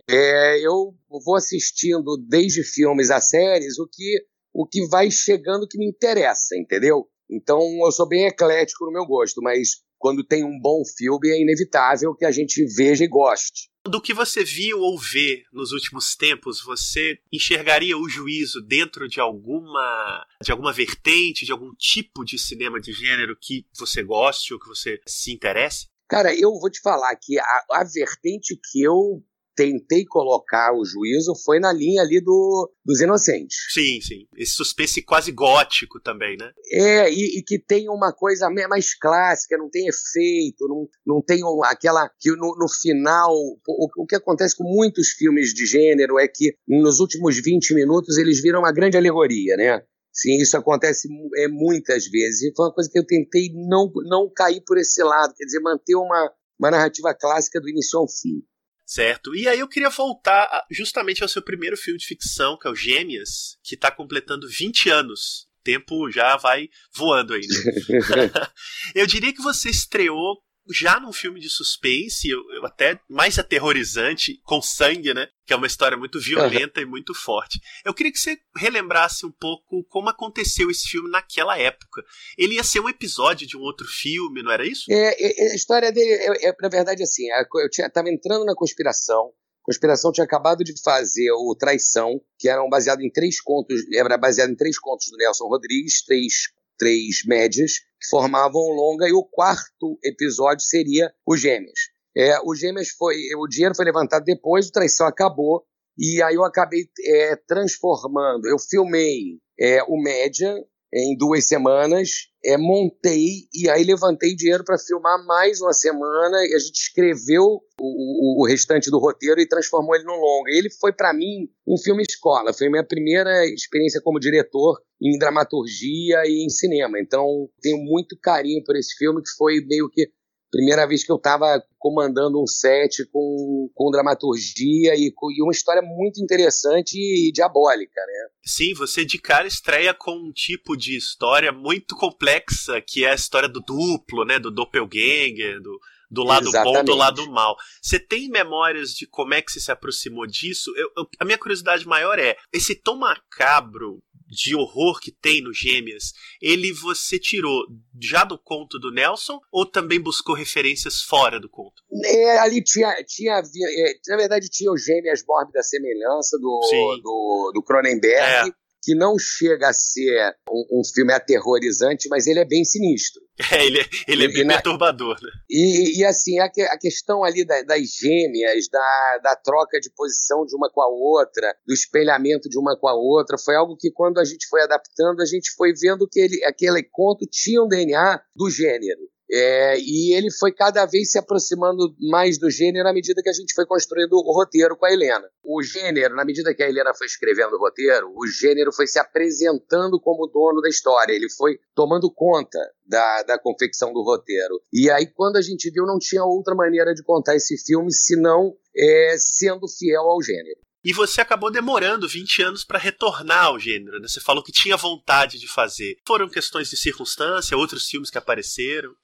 É, 0.10 0.60
eu 0.66 0.94
vou 1.24 1.36
assistindo 1.36 2.18
desde 2.28 2.64
filmes 2.64 3.12
a 3.12 3.22
séries 3.22 3.78
o 3.78 3.88
que, 3.88 4.26
o 4.54 4.66
que 4.66 4.88
vai 4.88 5.10
chegando 5.12 5.68
que 5.68 5.78
me 5.78 5.88
interessa, 5.88 6.58
entendeu? 6.58 7.08
Então 7.30 7.62
eu 7.86 7.92
sou 7.92 8.08
bem 8.08 8.26
eclético 8.26 8.86
no 8.86 8.92
meu 8.92 9.06
gosto, 9.06 9.42
mas 9.42 9.82
quando 10.00 10.24
tem 10.24 10.44
um 10.44 10.60
bom 10.60 10.82
filme 10.98 11.30
é 11.30 11.42
inevitável 11.42 12.16
que 12.16 12.26
a 12.26 12.32
gente 12.32 12.66
veja 12.76 13.04
e 13.04 13.08
goste 13.08 13.70
do 13.86 14.02
que 14.02 14.14
você 14.14 14.44
viu 14.44 14.80
ou 14.80 14.98
vê 14.98 15.44
nos 15.52 15.72
últimos 15.72 16.16
tempos, 16.16 16.62
você 16.62 17.18
enxergaria 17.32 17.98
o 17.98 18.10
juízo 18.10 18.62
dentro 18.62 19.08
de 19.08 19.20
alguma 19.20 20.26
de 20.44 20.52
alguma 20.52 20.72
vertente, 20.72 21.46
de 21.46 21.52
algum 21.52 21.74
tipo 21.76 22.24
de 22.24 22.38
cinema 22.38 22.80
de 22.80 22.92
gênero 22.94 23.38
que 23.40 23.66
você 23.78 24.04
goste 24.04 24.54
ou 24.54 24.60
que 24.60 24.68
você 24.68 25.00
se 25.08 25.32
interesse? 25.32 25.88
Cara, 26.08 26.34
eu 26.34 26.52
vou 26.60 26.70
te 26.70 26.82
falar 26.82 27.16
que 27.16 27.38
a, 27.40 27.66
a 27.72 27.84
vertente 27.84 28.60
que 28.72 28.82
eu 28.82 29.24
tentei 29.60 30.06
colocar 30.06 30.74
o 30.74 30.86
juízo 30.86 31.34
foi 31.44 31.60
na 31.60 31.74
linha 31.74 32.02
ali 32.02 32.22
do, 32.22 32.72
dos 32.86 33.02
inocentes. 33.02 33.58
Sim, 33.74 34.00
sim. 34.00 34.26
Esse 34.38 34.54
suspense 34.54 35.02
quase 35.02 35.34
gótico 35.34 36.00
também, 36.00 36.38
né? 36.38 36.50
É, 36.72 37.12
e, 37.12 37.40
e 37.40 37.44
que 37.44 37.60
tem 37.60 37.90
uma 37.90 38.14
coisa 38.14 38.50
mais 38.50 38.98
clássica, 38.98 39.58
não 39.58 39.70
tem 39.70 39.90
efeito, 39.90 40.66
não, 40.66 40.88
não 41.06 41.22
tem 41.22 41.44
um, 41.44 41.62
aquela. 41.66 42.10
que 42.18 42.30
no, 42.32 42.56
no 42.58 42.70
final. 42.82 43.34
O, 43.68 44.04
o 44.04 44.06
que 44.06 44.16
acontece 44.16 44.56
com 44.56 44.64
muitos 44.64 45.10
filmes 45.10 45.54
de 45.54 45.66
gênero 45.66 46.18
é 46.18 46.28
que 46.28 46.56
nos 46.66 47.02
últimos 47.02 47.38
20 47.38 47.74
minutos 47.74 48.18
eles 48.18 48.42
viram 48.42 48.60
uma 48.60 48.72
grande 48.72 48.96
alegoria, 48.96 49.58
né? 49.58 49.84
Sim, 50.14 50.38
isso 50.38 50.56
acontece 50.56 51.10
é, 51.36 51.50
muitas 51.50 52.08
vezes. 52.08 52.44
E 52.44 52.54
foi 52.56 52.68
uma 52.68 52.74
coisa 52.74 52.90
que 52.90 52.98
eu 52.98 53.06
tentei 53.06 53.52
não, 53.54 53.92
não 54.08 54.32
cair 54.34 54.62
por 54.66 54.78
esse 54.78 55.04
lado, 55.04 55.34
quer 55.36 55.44
dizer, 55.44 55.60
manter 55.60 55.96
uma, 55.96 56.32
uma 56.58 56.72
narrativa 56.72 57.14
clássica 57.14 57.60
do 57.60 57.70
início 57.70 58.00
ao 58.00 58.08
fim. 58.08 58.42
Certo. 58.90 59.36
E 59.36 59.48
aí 59.48 59.60
eu 59.60 59.68
queria 59.68 59.92
voltar 59.92 60.66
justamente 60.72 61.22
ao 61.22 61.30
seu 61.30 61.44
primeiro 61.44 61.78
filme 61.78 62.00
de 62.00 62.08
ficção, 62.08 62.58
que 62.58 62.68
é 62.68 62.72
o 62.72 62.76
Gêmeas, 62.76 63.56
que 63.64 63.76
está 63.76 63.92
completando 63.92 64.50
20 64.50 64.90
anos. 64.90 65.48
O 65.60 65.64
tempo 65.64 66.10
já 66.10 66.36
vai 66.38 66.70
voando 66.96 67.36
aí, 67.36 67.42
né? 67.42 67.56
eu 68.96 69.06
diria 69.06 69.32
que 69.32 69.44
você 69.44 69.70
estreou 69.70 70.42
já 70.70 71.00
num 71.00 71.14
filme 71.14 71.40
de 71.40 71.50
suspense, 71.50 72.30
eu, 72.30 72.40
eu 72.52 72.66
até 72.66 73.00
mais 73.10 73.40
aterrorizante, 73.40 74.40
com 74.44 74.62
sangue, 74.62 75.14
né? 75.14 75.28
Que 75.46 75.54
é 75.54 75.56
uma 75.56 75.68
história 75.68 75.98
muito 75.98 76.20
violenta 76.20 76.80
uhum. 76.80 76.86
e 76.86 76.90
muito 76.90 77.14
forte. 77.14 77.60
Eu 77.84 77.94
queria 77.94 78.12
que 78.12 78.20
você 78.20 78.38
relembrasse 78.56 79.26
um 79.26 79.32
pouco 79.32 79.84
como 79.86 80.10
aconteceu 80.10 80.70
esse 80.70 80.88
filme 80.88 81.10
naquela 81.10 81.58
época. 81.58 82.04
Ele 82.38 82.56
ia 82.56 82.64
ser 82.64 82.80
um 82.80 82.90
episódio 82.90 83.48
de 83.48 83.58
um 83.58 83.62
outro 83.62 83.88
filme, 83.88 84.44
não 84.44 84.52
era 84.52 84.68
isso? 84.68 84.86
É, 84.90 85.16
é 85.20 85.52
a 85.52 85.56
história 85.56 85.92
dele, 85.92 86.12
é, 86.12 86.50
é, 86.50 86.56
na 86.62 86.70
verdade, 86.70 87.04
assim, 87.04 87.24
eu 87.28 87.88
estava 87.88 88.10
entrando 88.10 88.46
na 88.46 88.56
conspiração, 88.56 89.34
Conspiração 89.70 90.12
tinha 90.12 90.26
acabado 90.26 90.64
de 90.64 90.74
fazer 90.82 91.32
o 91.32 91.56
Traição, 91.56 92.20
que 92.40 92.50
era 92.50 92.66
baseado 92.68 93.02
em 93.02 93.12
três 93.12 93.40
contos, 93.40 93.80
era 93.94 94.18
baseado 94.18 94.50
em 94.50 94.56
três 94.56 94.80
contos 94.80 95.12
do 95.12 95.18
Nelson 95.18 95.46
Rodrigues, 95.46 96.04
três 96.04 96.34
três 96.80 97.24
médias 97.26 97.74
que 98.00 98.08
formavam 98.10 98.62
um 98.62 98.74
longa 98.74 99.08
e 99.08 99.14
o 99.14 99.24
quarto 99.24 100.00
episódio 100.04 100.64
seria 100.66 101.14
o 101.28 101.36
Gêmeas. 101.36 101.80
É, 102.18 102.40
o 102.44 102.56
Gêmeas 102.56 102.90
foi, 102.90 103.16
o 103.38 103.48
dinheiro 103.48 103.76
foi 103.76 103.86
levantado 103.86 104.24
depois, 104.24 104.68
o 104.68 104.72
Traição 104.72 105.06
acabou 105.06 105.64
e 105.98 106.24
aí 106.24 106.36
eu 106.36 106.46
acabei 106.46 106.90
é, 107.06 107.36
transformando. 107.48 108.48
Eu 108.48 108.58
filmei 108.58 109.38
é, 109.60 109.84
o 109.84 110.02
Média 110.02 110.56
em 110.94 111.16
duas 111.16 111.46
semanas, 111.46 112.29
é, 112.44 112.58
montei 112.58 113.48
e 113.54 113.70
aí 113.70 113.84
levantei 113.84 114.36
dinheiro 114.36 114.64
para 114.64 114.78
filmar 114.78 115.26
mais 115.26 115.60
uma 115.62 115.74
semana 115.74 116.38
e 116.46 116.56
a 116.56 116.60
gente 116.60 116.76
escreveu 116.76 117.44
o, 117.44 118.42
o, 118.42 118.44
o, 118.44 118.48
restante 118.48 118.90
do 118.90 119.00
roteiro 119.00 119.40
e 119.42 119.48
transformou 119.48 119.96
ele 119.96 120.06
num 120.06 120.16
longa. 120.16 120.52
Ele 120.52 120.70
foi 120.70 120.94
para 120.94 121.14
mim 121.14 121.50
um 121.68 121.78
filme 121.78 122.04
escola, 122.08 122.54
foi 122.54 122.70
minha 122.70 122.86
primeira 122.86 123.46
experiência 123.46 124.02
como 124.02 124.20
diretor 124.20 124.80
em 125.02 125.18
dramaturgia 125.18 126.24
e 126.26 126.46
em 126.46 126.50
cinema. 126.50 127.00
Então 127.00 127.50
tenho 127.62 127.78
muito 127.78 128.18
carinho 128.22 128.64
por 128.64 128.76
esse 128.76 128.96
filme 128.98 129.22
que 129.22 129.30
foi 129.38 129.62
meio 129.66 129.90
que 129.90 130.10
primeira 130.52 130.88
vez 130.88 131.04
que 131.04 131.12
eu 131.12 131.18
estava 131.18 131.64
comandando 131.78 132.42
um 132.42 132.48
set 132.48 133.06
com, 133.12 133.70
com 133.74 133.92
dramaturgia 133.92 134.96
e, 134.96 135.12
com, 135.16 135.32
e 135.32 135.42
uma 135.42 135.52
história 135.52 135.82
muito 135.82 136.22
interessante 136.22 136.96
e 136.96 137.32
diabólica, 137.32 138.02
né? 138.02 138.30
Sim, 138.44 138.74
você 138.74 139.06
de 139.06 139.20
cara 139.20 139.48
estreia 139.48 139.94
com 139.94 140.12
um 140.12 140.32
tipo 140.32 140.76
de 140.76 140.98
história 140.98 141.52
muito 141.52 141.96
complexa, 141.96 142.82
que 142.82 143.06
é 143.06 143.12
a 143.12 143.16
história 143.16 143.48
do 143.48 143.62
duplo, 143.62 144.26
né? 144.26 144.40
Do 144.40 144.52
doppelganger, 144.52 145.62
do, 145.62 145.80
do 146.10 146.24
lado 146.24 146.48
Exatamente. 146.48 146.78
bom 146.78 146.84
do 146.84 146.96
lado 146.96 147.32
mal. 147.32 147.56
Você 147.82 148.00
tem 148.00 148.30
memórias 148.30 148.92
de 148.92 149.06
como 149.06 149.34
é 149.34 149.42
que 149.42 149.52
você 149.52 149.60
se 149.60 149.72
aproximou 149.72 150.26
disso? 150.26 150.74
Eu, 150.76 150.92
eu, 150.98 151.08
a 151.20 151.26
minha 151.26 151.38
curiosidade 151.38 151.88
maior 151.88 152.18
é, 152.18 152.36
esse 152.52 152.76
tom 152.76 152.98
macabro 152.98 154.02
de 154.30 154.56
horror 154.56 155.00
que 155.00 155.12
tem 155.12 155.42
no 155.42 155.54
Gêmeas, 155.54 156.14
ele 156.42 156.72
você 156.72 157.18
tirou 157.18 157.66
já 158.00 158.24
do 158.24 158.38
conto 158.38 158.78
do 158.80 158.92
Nelson 158.92 159.40
ou 159.52 159.66
também 159.66 160.00
buscou 160.00 160.36
referências 160.36 161.02
fora 161.02 161.40
do 161.40 161.50
conto? 161.50 161.84
É, 162.06 162.38
ali 162.40 162.64
tinha, 162.64 162.96
tinha 163.06 163.40
é, 163.40 163.94
na 164.08 164.18
verdade 164.18 164.48
tinha 164.50 164.72
o 164.72 164.78
Gêmeas 164.78 165.24
Mórbida 165.28 165.64
Semelhança 165.64 166.38
do, 166.38 167.00
do, 167.02 167.52
do 167.56 167.64
Cronenberg. 167.64 168.50
É 168.50 168.69
que 168.90 168.96
não 168.96 169.20
chega 169.20 169.70
a 169.70 169.74
ser 169.74 170.36
um, 170.50 170.80
um, 170.80 170.82
filme 170.84 171.14
aterrorizante, 171.14 172.10
mas 172.10 172.26
ele 172.26 172.40
é 172.40 172.46
bem 172.46 172.66
sinistro. 172.66 173.22
É, 173.52 173.66
ele, 173.66 173.80
é, 173.80 173.86
ele 174.06 174.26
é 174.26 174.28
bem 174.28 174.44
na, 174.44 174.56
perturbador, 174.56 175.16
né? 175.24 175.30
E, 175.50 176.00
e 176.00 176.04
assim, 176.04 176.40
a, 176.40 176.46
a, 176.46 176.78
questão 176.78 177.24
ali 177.24 177.46
da, 177.46 177.62
das 177.62 177.82
gêmeas, 177.96 178.68
da, 178.70 179.20
da 179.24 179.36
troca 179.38 179.80
de 179.80 179.90
posição 179.96 180.46
de 180.46 180.54
uma 180.58 180.70
com 180.70 180.82
a 180.82 180.90
outra, 180.90 181.56
do 181.66 181.74
espelhamento 181.74 182.50
de 182.50 182.60
uma 182.60 182.78
com 182.78 182.90
a 182.90 182.94
outra, 182.94 183.38
foi 183.38 183.56
algo 183.56 183.78
que 183.80 183.92
quando 183.92 184.20
a 184.20 184.26
gente 184.26 184.46
foi 184.50 184.62
adaptando, 184.62 185.22
a 185.22 185.26
gente 185.26 185.52
foi 185.56 185.72
vendo 185.74 186.06
que 186.06 186.20
ele, 186.20 186.44
aquele 186.44 186.84
conto 186.92 187.26
tinha 187.32 187.64
um 187.64 187.68
DNA 187.68 188.20
do 188.36 188.50
gênero. 188.50 189.08
É, 189.32 189.78
e 189.80 190.14
ele 190.16 190.32
foi 190.32 190.52
cada 190.52 190.86
vez 190.86 191.12
se 191.12 191.20
aproximando 191.20 191.96
mais 192.10 192.40
do 192.40 192.50
gênero 192.50 192.88
à 192.88 192.94
medida 192.94 193.22
que 193.22 193.30
a 193.30 193.34
gente 193.34 193.54
foi 193.54 193.66
construindo 193.66 194.14
o 194.14 194.34
roteiro 194.34 194.76
com 194.76 194.86
a 194.86 194.92
Helena. 194.92 195.26
O 195.44 195.62
gênero, 195.62 196.16
na 196.16 196.26
medida 196.26 196.54
que 196.54 196.64
a 196.64 196.68
Helena 196.68 196.94
foi 196.98 197.06
escrevendo 197.06 197.54
o 197.54 197.60
roteiro, 197.60 198.12
o 198.16 198.26
gênero 198.28 198.72
foi 198.74 198.88
se 198.88 198.98
apresentando 198.98 200.00
como 200.00 200.28
dono 200.28 200.62
da 200.62 200.70
história, 200.70 201.14
ele 201.14 201.30
foi 201.30 201.60
tomando 201.76 202.12
conta 202.12 202.60
da, 202.86 203.24
da 203.24 203.40
confecção 203.40 203.94
do 203.94 204.02
roteiro. 204.02 204.60
E 204.74 204.90
aí, 204.90 205.06
quando 205.06 205.38
a 205.38 205.42
gente 205.42 205.70
viu, 205.70 205.86
não 205.86 206.00
tinha 206.00 206.24
outra 206.24 206.56
maneira 206.56 206.94
de 206.96 207.04
contar 207.04 207.36
esse 207.36 207.56
filme 207.64 207.94
senão 207.94 208.56
é, 208.76 209.16
sendo 209.18 209.68
fiel 209.68 210.10
ao 210.10 210.22
gênero. 210.24 210.60
E 210.84 210.94
você 210.94 211.20
acabou 211.20 211.52
demorando 211.52 212.08
20 212.08 212.42
anos 212.42 212.64
para 212.64 212.80
retornar 212.80 213.46
ao 213.46 213.60
gênero, 213.60 214.00
né? 214.00 214.08
Você 214.08 214.22
falou 214.22 214.42
que 214.42 214.52
tinha 214.52 214.78
vontade 214.78 215.38
de 215.38 215.48
fazer. 215.48 215.98
Foram 216.08 216.30
questões 216.30 216.70
de 216.70 216.78
circunstância, 216.78 217.58
outros 217.58 217.86
filmes 217.86 218.10
que 218.10 218.18
apareceram? 218.18 218.96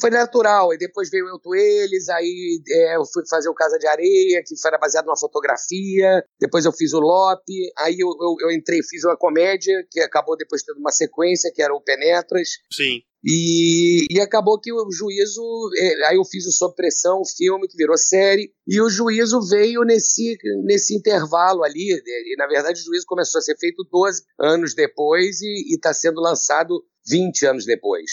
Foi 0.00 0.10
natural. 0.10 0.72
E 0.72 0.78
depois 0.78 1.10
veio 1.10 1.28
Eu 1.28 1.38
Tu 1.38 1.54
Eles, 1.54 2.08
aí 2.08 2.60
é, 2.68 2.96
eu 2.96 3.04
fui 3.04 3.22
fazer 3.28 3.48
o 3.48 3.54
Casa 3.54 3.78
de 3.78 3.86
Areia, 3.86 4.42
que 4.44 4.54
era 4.66 4.78
baseado 4.78 5.06
numa 5.06 5.18
fotografia. 5.18 6.24
Depois 6.40 6.64
eu 6.64 6.72
fiz 6.72 6.92
o 6.92 7.00
Lope. 7.00 7.72
Aí 7.78 7.96
eu, 7.98 8.08
eu, 8.08 8.48
eu, 8.48 8.50
entrei, 8.50 8.80
fiz 8.82 9.04
uma 9.04 9.16
comédia, 9.16 9.86
que 9.90 10.00
acabou 10.00 10.36
depois 10.36 10.62
tendo 10.62 10.78
uma 10.78 10.92
sequência, 10.92 11.52
que 11.54 11.62
era 11.62 11.74
o 11.74 11.80
Penetras. 11.80 12.48
Sim. 12.72 13.00
E, 13.24 14.06
e 14.10 14.20
acabou 14.20 14.60
que 14.60 14.72
o 14.72 14.90
juízo. 14.90 15.42
É, 15.76 16.06
aí 16.08 16.16
eu 16.16 16.24
fiz 16.24 16.44
o 16.46 16.52
Sob 16.52 16.74
Pressão, 16.74 17.20
o 17.20 17.28
filme, 17.28 17.68
que 17.68 17.76
virou 17.76 17.96
série. 17.96 18.52
E 18.66 18.80
o 18.80 18.88
juízo 18.88 19.40
veio 19.48 19.82
nesse, 19.82 20.36
nesse 20.64 20.96
intervalo 20.96 21.62
ali. 21.62 21.92
E, 21.92 22.36
na 22.36 22.46
verdade, 22.48 22.80
o 22.80 22.84
juízo 22.84 23.06
começou 23.06 23.38
a 23.38 23.42
ser 23.42 23.56
feito 23.58 23.86
12 23.90 24.22
anos 24.40 24.74
depois 24.74 25.40
e 25.40 25.74
está 25.74 25.94
sendo 25.94 26.20
lançado 26.20 26.82
20 27.06 27.46
anos 27.46 27.64
depois. 27.64 28.10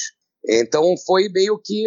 Então 0.49 0.95
foi 1.05 1.29
meio 1.29 1.59
que 1.63 1.85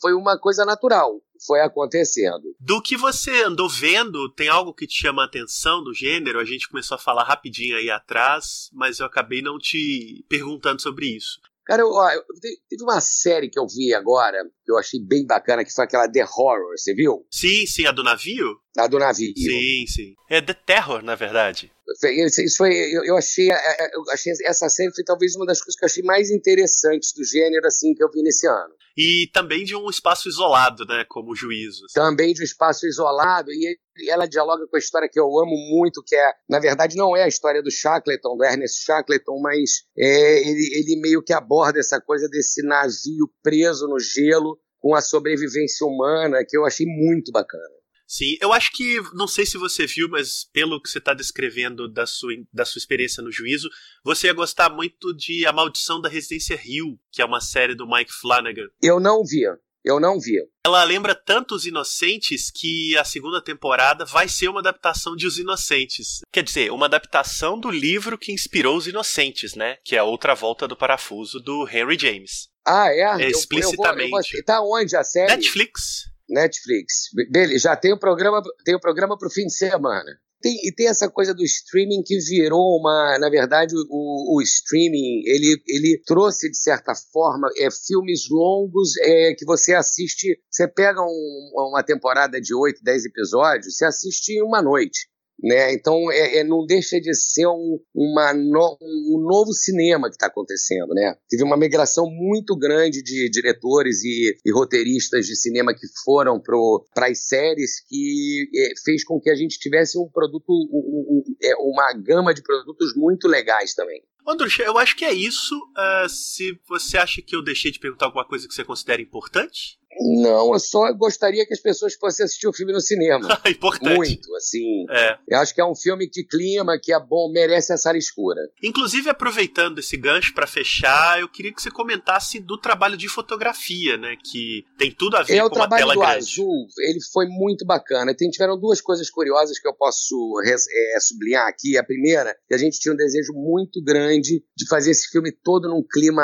foi 0.00 0.12
uma 0.14 0.38
coisa 0.38 0.64
natural, 0.64 1.20
foi 1.44 1.60
acontecendo. 1.60 2.54
Do 2.60 2.80
que 2.80 2.96
você 2.96 3.42
andou 3.42 3.68
vendo, 3.68 4.32
tem 4.32 4.48
algo 4.48 4.72
que 4.72 4.86
te 4.86 5.00
chama 5.00 5.22
a 5.22 5.26
atenção 5.26 5.82
do 5.82 5.92
gênero? 5.92 6.38
A 6.38 6.44
gente 6.44 6.68
começou 6.68 6.94
a 6.94 7.00
falar 7.00 7.24
rapidinho 7.24 7.76
aí 7.76 7.90
atrás, 7.90 8.70
mas 8.72 9.00
eu 9.00 9.06
acabei 9.06 9.42
não 9.42 9.58
te 9.58 10.24
perguntando 10.28 10.80
sobre 10.80 11.06
isso. 11.06 11.40
Cara, 11.66 11.82
eu, 11.82 11.90
ó, 11.90 12.08
teve 12.40 12.82
uma 12.82 13.00
série 13.00 13.50
que 13.50 13.58
eu 13.58 13.66
vi 13.66 13.92
agora, 13.92 14.38
que 14.64 14.72
eu 14.72 14.78
achei 14.78 14.98
bem 14.98 15.26
bacana, 15.26 15.62
que 15.62 15.72
foi 15.72 15.84
aquela 15.84 16.10
The 16.10 16.24
Horror, 16.24 16.78
você 16.78 16.94
viu? 16.94 17.26
Sim, 17.30 17.66
sim, 17.66 17.84
a 17.84 17.92
do 17.92 18.02
navio? 18.02 18.56
A 18.78 18.86
do 18.86 18.98
navio. 18.98 19.34
Sim, 19.36 19.84
sim. 19.86 20.14
É 20.30 20.40
The 20.40 20.54
Terror, 20.54 21.02
na 21.02 21.14
verdade. 21.14 21.70
Isso 21.90 22.56
foi, 22.56 22.72
eu, 22.72 23.16
achei, 23.16 23.50
é, 23.50 23.54
é, 23.54 23.96
eu 23.96 24.02
achei 24.12 24.32
essa 24.44 24.68
série 24.68 24.94
foi 24.94 25.04
talvez 25.04 25.34
uma 25.36 25.46
das 25.46 25.60
coisas 25.60 25.78
que 25.78 25.84
eu 25.84 25.86
achei 25.86 26.02
mais 26.02 26.30
interessantes 26.30 27.12
do 27.14 27.24
gênero 27.24 27.66
assim 27.66 27.94
que 27.94 28.02
eu 28.02 28.10
vi 28.10 28.22
nesse 28.22 28.46
ano. 28.46 28.74
E 28.96 29.30
também 29.32 29.64
de 29.64 29.76
um 29.76 29.88
espaço 29.88 30.28
isolado, 30.28 30.84
né, 30.84 31.04
como 31.08 31.34
juízo. 31.34 31.84
Assim. 31.84 31.94
Também 31.94 32.34
de 32.34 32.42
um 32.42 32.44
espaço 32.44 32.86
isolado 32.86 33.50
e 33.50 33.78
ela 34.08 34.26
dialoga 34.26 34.66
com 34.66 34.76
a 34.76 34.78
história 34.78 35.08
que 35.10 35.18
eu 35.18 35.26
amo 35.38 35.56
muito, 35.70 36.02
que 36.04 36.14
é, 36.14 36.32
na 36.48 36.58
verdade, 36.58 36.96
não 36.96 37.16
é 37.16 37.22
a 37.22 37.28
história 37.28 37.62
do 37.62 37.70
Shackleton, 37.70 38.36
do 38.36 38.44
Ernest 38.44 38.84
Shackleton, 38.84 39.40
mas 39.40 39.84
é, 39.96 40.40
ele, 40.40 40.70
ele 40.74 41.00
meio 41.00 41.22
que 41.22 41.32
aborda 41.32 41.78
essa 41.78 42.00
coisa 42.00 42.28
desse 42.28 42.62
navio 42.62 43.30
preso 43.42 43.86
no 43.86 43.98
gelo 43.98 44.58
com 44.80 44.94
a 44.94 45.00
sobrevivência 45.00 45.86
humana, 45.86 46.44
que 46.46 46.56
eu 46.56 46.64
achei 46.64 46.86
muito 46.86 47.32
bacana. 47.32 47.77
Sim, 48.08 48.38
eu 48.40 48.54
acho 48.54 48.72
que, 48.72 49.02
não 49.12 49.28
sei 49.28 49.44
se 49.44 49.58
você 49.58 49.86
viu, 49.86 50.08
mas 50.08 50.48
pelo 50.50 50.80
que 50.80 50.88
você 50.88 50.96
está 50.96 51.12
descrevendo 51.12 51.86
da 51.86 52.06
sua, 52.06 52.32
da 52.50 52.64
sua 52.64 52.78
experiência 52.78 53.22
no 53.22 53.30
juízo, 53.30 53.68
você 54.02 54.28
ia 54.28 54.32
gostar 54.32 54.70
muito 54.70 55.14
de 55.14 55.44
A 55.44 55.52
Maldição 55.52 56.00
da 56.00 56.08
Residência 56.08 56.56
Rio, 56.56 56.98
que 57.12 57.20
é 57.20 57.24
uma 57.24 57.42
série 57.42 57.74
do 57.74 57.86
Mike 57.86 58.10
Flanagan. 58.10 58.68
Eu 58.82 58.98
não 58.98 59.22
via. 59.22 59.58
Eu 59.84 60.00
não 60.00 60.18
vi. 60.18 60.36
Ela 60.64 60.82
lembra 60.84 61.14
tanto 61.14 61.54
Os 61.54 61.66
Inocentes 61.66 62.50
que 62.50 62.96
a 62.96 63.04
segunda 63.04 63.42
temporada 63.42 64.04
vai 64.04 64.28
ser 64.28 64.48
uma 64.48 64.60
adaptação 64.60 65.14
de 65.14 65.26
Os 65.26 65.38
Inocentes. 65.38 66.20
Quer 66.32 66.42
dizer, 66.42 66.72
uma 66.72 66.86
adaptação 66.86 67.58
do 67.58 67.70
livro 67.70 68.18
que 68.18 68.32
inspirou 68.32 68.76
Os 68.76 68.86
Inocentes, 68.86 69.54
né? 69.54 69.76
Que 69.84 69.96
é 69.96 69.98
a 69.98 70.04
outra 70.04 70.34
volta 70.34 70.66
do 70.66 70.76
parafuso 70.76 71.40
do 71.40 71.68
Henry 71.68 71.98
James. 71.98 72.48
Ah, 72.66 72.88
é? 72.88 73.24
é 73.24 73.30
explicitamente. 73.30 74.00
Eu, 74.00 74.06
eu 74.06 74.10
vou, 74.10 74.18
eu 74.18 74.32
vou... 74.32 74.44
Tá 74.44 74.60
onde 74.62 74.96
a 74.96 75.04
série? 75.04 75.28
Netflix. 75.28 76.08
Netflix. 76.28 77.08
Beleza, 77.30 77.58
já 77.70 77.76
tem 77.76 77.92
o 77.92 77.98
programa, 77.98 78.42
tem 78.64 78.74
o 78.74 78.80
programa 78.80 79.16
pro 79.16 79.30
fim 79.30 79.46
de 79.46 79.54
semana. 79.54 80.18
Tem, 80.40 80.56
e 80.64 80.72
tem 80.72 80.86
essa 80.86 81.10
coisa 81.10 81.34
do 81.34 81.42
streaming 81.42 82.02
que 82.04 82.16
virou 82.18 82.78
uma. 82.78 83.18
Na 83.18 83.28
verdade, 83.28 83.74
o, 83.90 84.36
o 84.36 84.42
streaming 84.42 85.22
ele, 85.26 85.60
ele 85.66 86.00
trouxe, 86.06 86.48
de 86.48 86.56
certa 86.56 86.94
forma, 87.12 87.48
é, 87.58 87.68
filmes 87.70 88.28
longos 88.30 88.96
é, 88.98 89.34
que 89.34 89.44
você 89.44 89.74
assiste. 89.74 90.38
Você 90.48 90.68
pega 90.68 91.02
um, 91.02 91.52
uma 91.54 91.82
temporada 91.82 92.40
de 92.40 92.54
8, 92.54 92.80
10 92.84 93.06
episódios, 93.06 93.76
você 93.76 93.84
assiste 93.84 94.28
em 94.30 94.42
uma 94.42 94.62
noite. 94.62 95.08
Né? 95.42 95.72
Então 95.72 96.10
é, 96.10 96.38
é, 96.38 96.44
não 96.44 96.66
deixa 96.66 97.00
de 97.00 97.14
ser 97.14 97.46
um, 97.46 97.78
no, 97.94 98.78
um 98.80 99.20
novo 99.20 99.52
cinema 99.52 100.08
que 100.08 100.16
está 100.16 100.26
acontecendo. 100.26 100.88
Né? 100.94 101.14
Teve 101.28 101.44
uma 101.44 101.56
migração 101.56 102.06
muito 102.10 102.56
grande 102.56 103.02
de 103.02 103.30
diretores 103.30 104.02
e, 104.02 104.36
e 104.44 104.52
roteiristas 104.52 105.26
de 105.26 105.36
cinema 105.36 105.72
que 105.72 105.86
foram 106.04 106.40
para 106.40 107.06
as 107.06 107.26
séries 107.26 107.80
que 107.88 108.48
é, 108.54 108.72
fez 108.84 109.04
com 109.04 109.20
que 109.20 109.30
a 109.30 109.36
gente 109.36 109.58
tivesse 109.58 109.98
um 109.98 110.08
produto, 110.08 110.50
um, 110.50 111.22
um, 111.22 111.22
é, 111.42 111.54
uma 111.56 111.92
gama 111.92 112.34
de 112.34 112.42
produtos 112.42 112.94
muito 112.96 113.28
legais 113.28 113.74
também. 113.74 114.02
Andrucha, 114.26 114.62
eu 114.62 114.76
acho 114.76 114.94
que 114.94 115.06
é 115.06 115.12
isso. 115.12 115.56
Uh, 115.56 116.08
se 116.08 116.60
você 116.68 116.98
acha 116.98 117.22
que 117.22 117.34
eu 117.34 117.42
deixei 117.42 117.70
de 117.70 117.78
perguntar 117.78 118.06
alguma 118.06 118.26
coisa 118.26 118.46
que 118.46 118.52
você 118.52 118.62
considera 118.62 119.00
importante? 119.00 119.77
Não, 120.00 120.52
eu 120.52 120.58
só 120.58 120.92
gostaria 120.92 121.46
que 121.46 121.54
as 121.54 121.60
pessoas 121.60 121.94
fossem 121.94 122.24
assistir 122.24 122.46
o 122.46 122.52
filme 122.52 122.72
no 122.72 122.80
cinema. 122.80 123.40
Importante. 123.48 123.96
Muito, 123.96 124.34
assim. 124.36 124.84
É. 124.90 125.18
Eu 125.28 125.38
acho 125.38 125.54
que 125.54 125.60
é 125.60 125.64
um 125.64 125.74
filme 125.74 126.08
de 126.08 126.24
clima, 126.24 126.78
que 126.82 126.92
é 126.92 127.00
bom, 127.00 127.30
merece 127.32 127.72
essa 127.72 127.96
escura. 127.96 128.40
Inclusive, 128.62 129.08
aproveitando 129.08 129.78
esse 129.78 129.96
gancho 129.96 130.34
para 130.34 130.46
fechar, 130.46 131.20
eu 131.20 131.28
queria 131.28 131.52
que 131.52 131.62
você 131.62 131.70
comentasse 131.70 132.40
do 132.40 132.58
trabalho 132.58 132.96
de 132.96 133.08
fotografia, 133.08 133.96
né? 133.96 134.16
Que 134.22 134.64
tem 134.76 134.90
tudo 134.90 135.16
a 135.16 135.22
ver 135.22 135.36
é, 135.36 135.48
com 135.48 135.56
uma 135.56 135.68
tela 135.68 135.94
do 135.94 136.00
grande. 136.00 136.18
Azul, 136.18 136.66
ele 136.80 137.00
foi 137.12 137.26
muito 137.26 137.64
bacana. 137.64 138.14
Tem, 138.14 138.28
tiveram 138.30 138.58
duas 138.58 138.80
coisas 138.80 139.10
curiosas 139.10 139.58
que 139.58 139.68
eu 139.68 139.74
posso 139.74 140.14
é, 140.44 141.00
sublinhar 141.00 141.46
aqui. 141.46 141.76
A 141.76 141.84
primeira, 141.84 142.36
que 142.46 142.54
a 142.54 142.58
gente 142.58 142.78
tinha 142.78 142.92
um 142.92 142.96
desejo 142.96 143.32
muito 143.34 143.82
grande 143.82 143.98
grande 143.98 144.44
de 144.56 144.68
fazer 144.68 144.90
esse 144.90 145.08
filme 145.08 145.32
todo 145.32 145.68
num 145.68 145.82
clima 145.82 146.22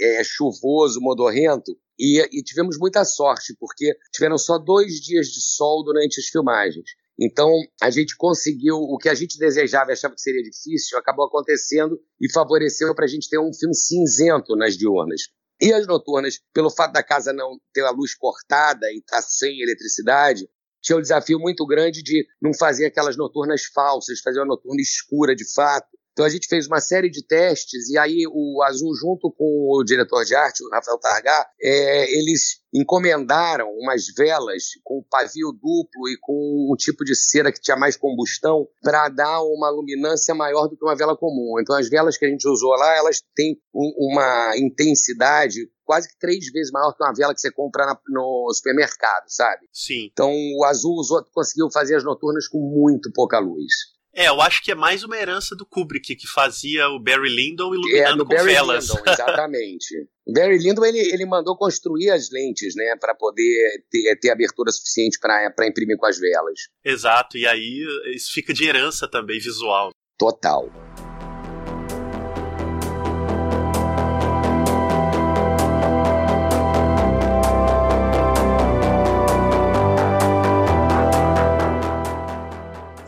é, 0.00 0.22
chuvoso, 0.24 1.00
modorrento. 1.00 1.76
E, 1.98 2.20
e 2.32 2.42
tivemos 2.42 2.78
muita 2.78 3.04
sorte, 3.04 3.54
porque 3.58 3.96
tiveram 4.12 4.36
só 4.36 4.58
dois 4.58 4.94
dias 5.00 5.28
de 5.28 5.40
sol 5.40 5.82
durante 5.84 6.20
as 6.20 6.26
filmagens. 6.26 6.84
Então, 7.18 7.50
a 7.80 7.88
gente 7.88 8.14
conseguiu 8.16 8.76
o 8.76 8.98
que 8.98 9.08
a 9.08 9.14
gente 9.14 9.38
desejava 9.38 9.90
e 9.90 9.94
achava 9.94 10.14
que 10.14 10.20
seria 10.20 10.42
difícil, 10.42 10.98
acabou 10.98 11.26
acontecendo 11.26 11.98
e 12.20 12.30
favoreceu 12.30 12.94
para 12.94 13.06
a 13.06 13.08
gente 13.08 13.28
ter 13.28 13.38
um 13.38 13.54
filme 13.54 13.74
cinzento 13.74 14.54
nas 14.54 14.76
diurnas. 14.76 15.22
E 15.60 15.72
as 15.72 15.86
noturnas, 15.86 16.38
pelo 16.52 16.70
fato 16.70 16.92
da 16.92 17.02
casa 17.02 17.32
não 17.32 17.58
ter 17.72 17.82
a 17.82 17.90
luz 17.90 18.14
cortada 18.14 18.86
e 18.92 18.98
estar 18.98 19.16
tá 19.16 19.22
sem 19.22 19.62
eletricidade, 19.62 20.46
tinha 20.82 20.98
um 20.98 21.02
desafio 21.02 21.38
muito 21.40 21.66
grande 21.66 22.02
de 22.02 22.26
não 22.40 22.52
fazer 22.52 22.86
aquelas 22.86 23.16
noturnas 23.16 23.64
falsas, 23.64 24.20
fazer 24.20 24.40
uma 24.40 24.46
noturna 24.46 24.80
escura 24.80 25.34
de 25.34 25.44
fato. 25.54 25.88
Então 26.16 26.24
a 26.24 26.30
gente 26.30 26.48
fez 26.48 26.66
uma 26.66 26.80
série 26.80 27.10
de 27.10 27.22
testes 27.22 27.90
e 27.90 27.98
aí 27.98 28.24
o 28.26 28.62
Azul, 28.62 28.94
junto 28.94 29.30
com 29.30 29.68
o 29.68 29.84
diretor 29.84 30.24
de 30.24 30.34
arte, 30.34 30.64
o 30.64 30.70
Rafael 30.70 30.96
Targar, 30.96 31.46
é, 31.60 32.10
eles 32.10 32.62
encomendaram 32.72 33.68
umas 33.78 34.06
velas 34.16 34.64
com 34.82 35.04
pavio 35.10 35.52
duplo 35.52 36.08
e 36.08 36.16
com 36.18 36.72
um 36.72 36.74
tipo 36.74 37.04
de 37.04 37.14
cera 37.14 37.52
que 37.52 37.60
tinha 37.60 37.76
mais 37.76 37.98
combustão 37.98 38.66
para 38.82 39.10
dar 39.10 39.42
uma 39.42 39.68
luminância 39.68 40.34
maior 40.34 40.68
do 40.68 40.76
que 40.78 40.84
uma 40.86 40.96
vela 40.96 41.14
comum. 41.14 41.60
Então 41.60 41.76
as 41.76 41.86
velas 41.90 42.16
que 42.16 42.24
a 42.24 42.30
gente 42.30 42.48
usou 42.48 42.70
lá, 42.70 42.96
elas 42.96 43.22
têm 43.34 43.60
um, 43.74 43.92
uma 43.98 44.56
intensidade 44.56 45.70
quase 45.84 46.08
que 46.08 46.18
três 46.18 46.50
vezes 46.50 46.72
maior 46.72 46.94
que 46.94 47.04
uma 47.04 47.12
vela 47.12 47.34
que 47.34 47.40
você 47.42 47.52
compra 47.52 47.84
na, 47.84 47.98
no 48.08 48.50
supermercado, 48.54 49.24
sabe? 49.28 49.68
Sim. 49.70 50.08
Então 50.10 50.32
o 50.32 50.64
Azul 50.64 50.94
usou, 50.94 51.22
conseguiu 51.30 51.70
fazer 51.70 51.94
as 51.94 52.04
noturnas 52.04 52.48
com 52.48 52.58
muito 52.58 53.12
pouca 53.12 53.38
luz. 53.38 53.95
É, 54.16 54.28
eu 54.28 54.40
acho 54.40 54.62
que 54.62 54.72
é 54.72 54.74
mais 54.74 55.04
uma 55.04 55.14
herança 55.14 55.54
do 55.54 55.66
Kubrick, 55.66 56.16
que 56.16 56.26
fazia 56.26 56.88
o 56.88 56.98
Barry 56.98 57.28
Lyndon 57.28 57.74
iluminando 57.74 58.22
é, 58.22 58.26
com 58.26 58.34
Barry 58.34 58.54
velas. 58.54 58.88
Lyndon, 58.88 59.02
exatamente. 59.12 60.08
o 60.26 60.32
Barry 60.32 60.56
Lyndon, 60.56 60.86
ele, 60.86 60.98
ele 60.98 61.26
mandou 61.26 61.54
construir 61.54 62.08
as 62.10 62.30
lentes, 62.30 62.74
né, 62.74 62.96
para 62.98 63.14
poder 63.14 63.84
ter, 63.90 64.18
ter 64.18 64.30
abertura 64.30 64.72
suficiente 64.72 65.18
para 65.20 65.68
imprimir 65.68 65.98
com 65.98 66.06
as 66.06 66.18
velas. 66.18 66.60
Exato, 66.82 67.36
e 67.36 67.46
aí 67.46 67.84
isso 68.14 68.32
fica 68.32 68.54
de 68.54 68.64
herança 68.64 69.06
também 69.06 69.38
visual. 69.38 69.90
Total. 70.18 70.66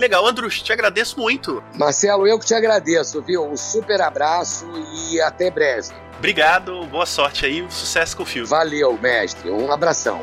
Legal, 0.09 0.27
Andrus, 0.27 0.63
te 0.63 0.73
agradeço 0.73 1.21
muito. 1.21 1.63
Marcelo, 1.75 2.27
eu 2.27 2.39
que 2.39 2.47
te 2.47 2.55
agradeço, 2.55 3.21
viu? 3.21 3.45
Um 3.45 3.59
super 3.59 4.01
abraço 4.01 4.67
e 5.11 5.21
até 5.21 5.51
breve. 5.51 5.93
Obrigado, 6.17 6.87
boa 6.87 7.05
sorte 7.05 7.45
aí, 7.45 7.67
sucesso 7.69 8.17
com 8.17 8.23
o 8.23 8.27
filme. 8.27 8.49
Valeu, 8.49 8.99
mestre. 8.99 9.51
Um 9.51 9.71
abração. 9.71 10.19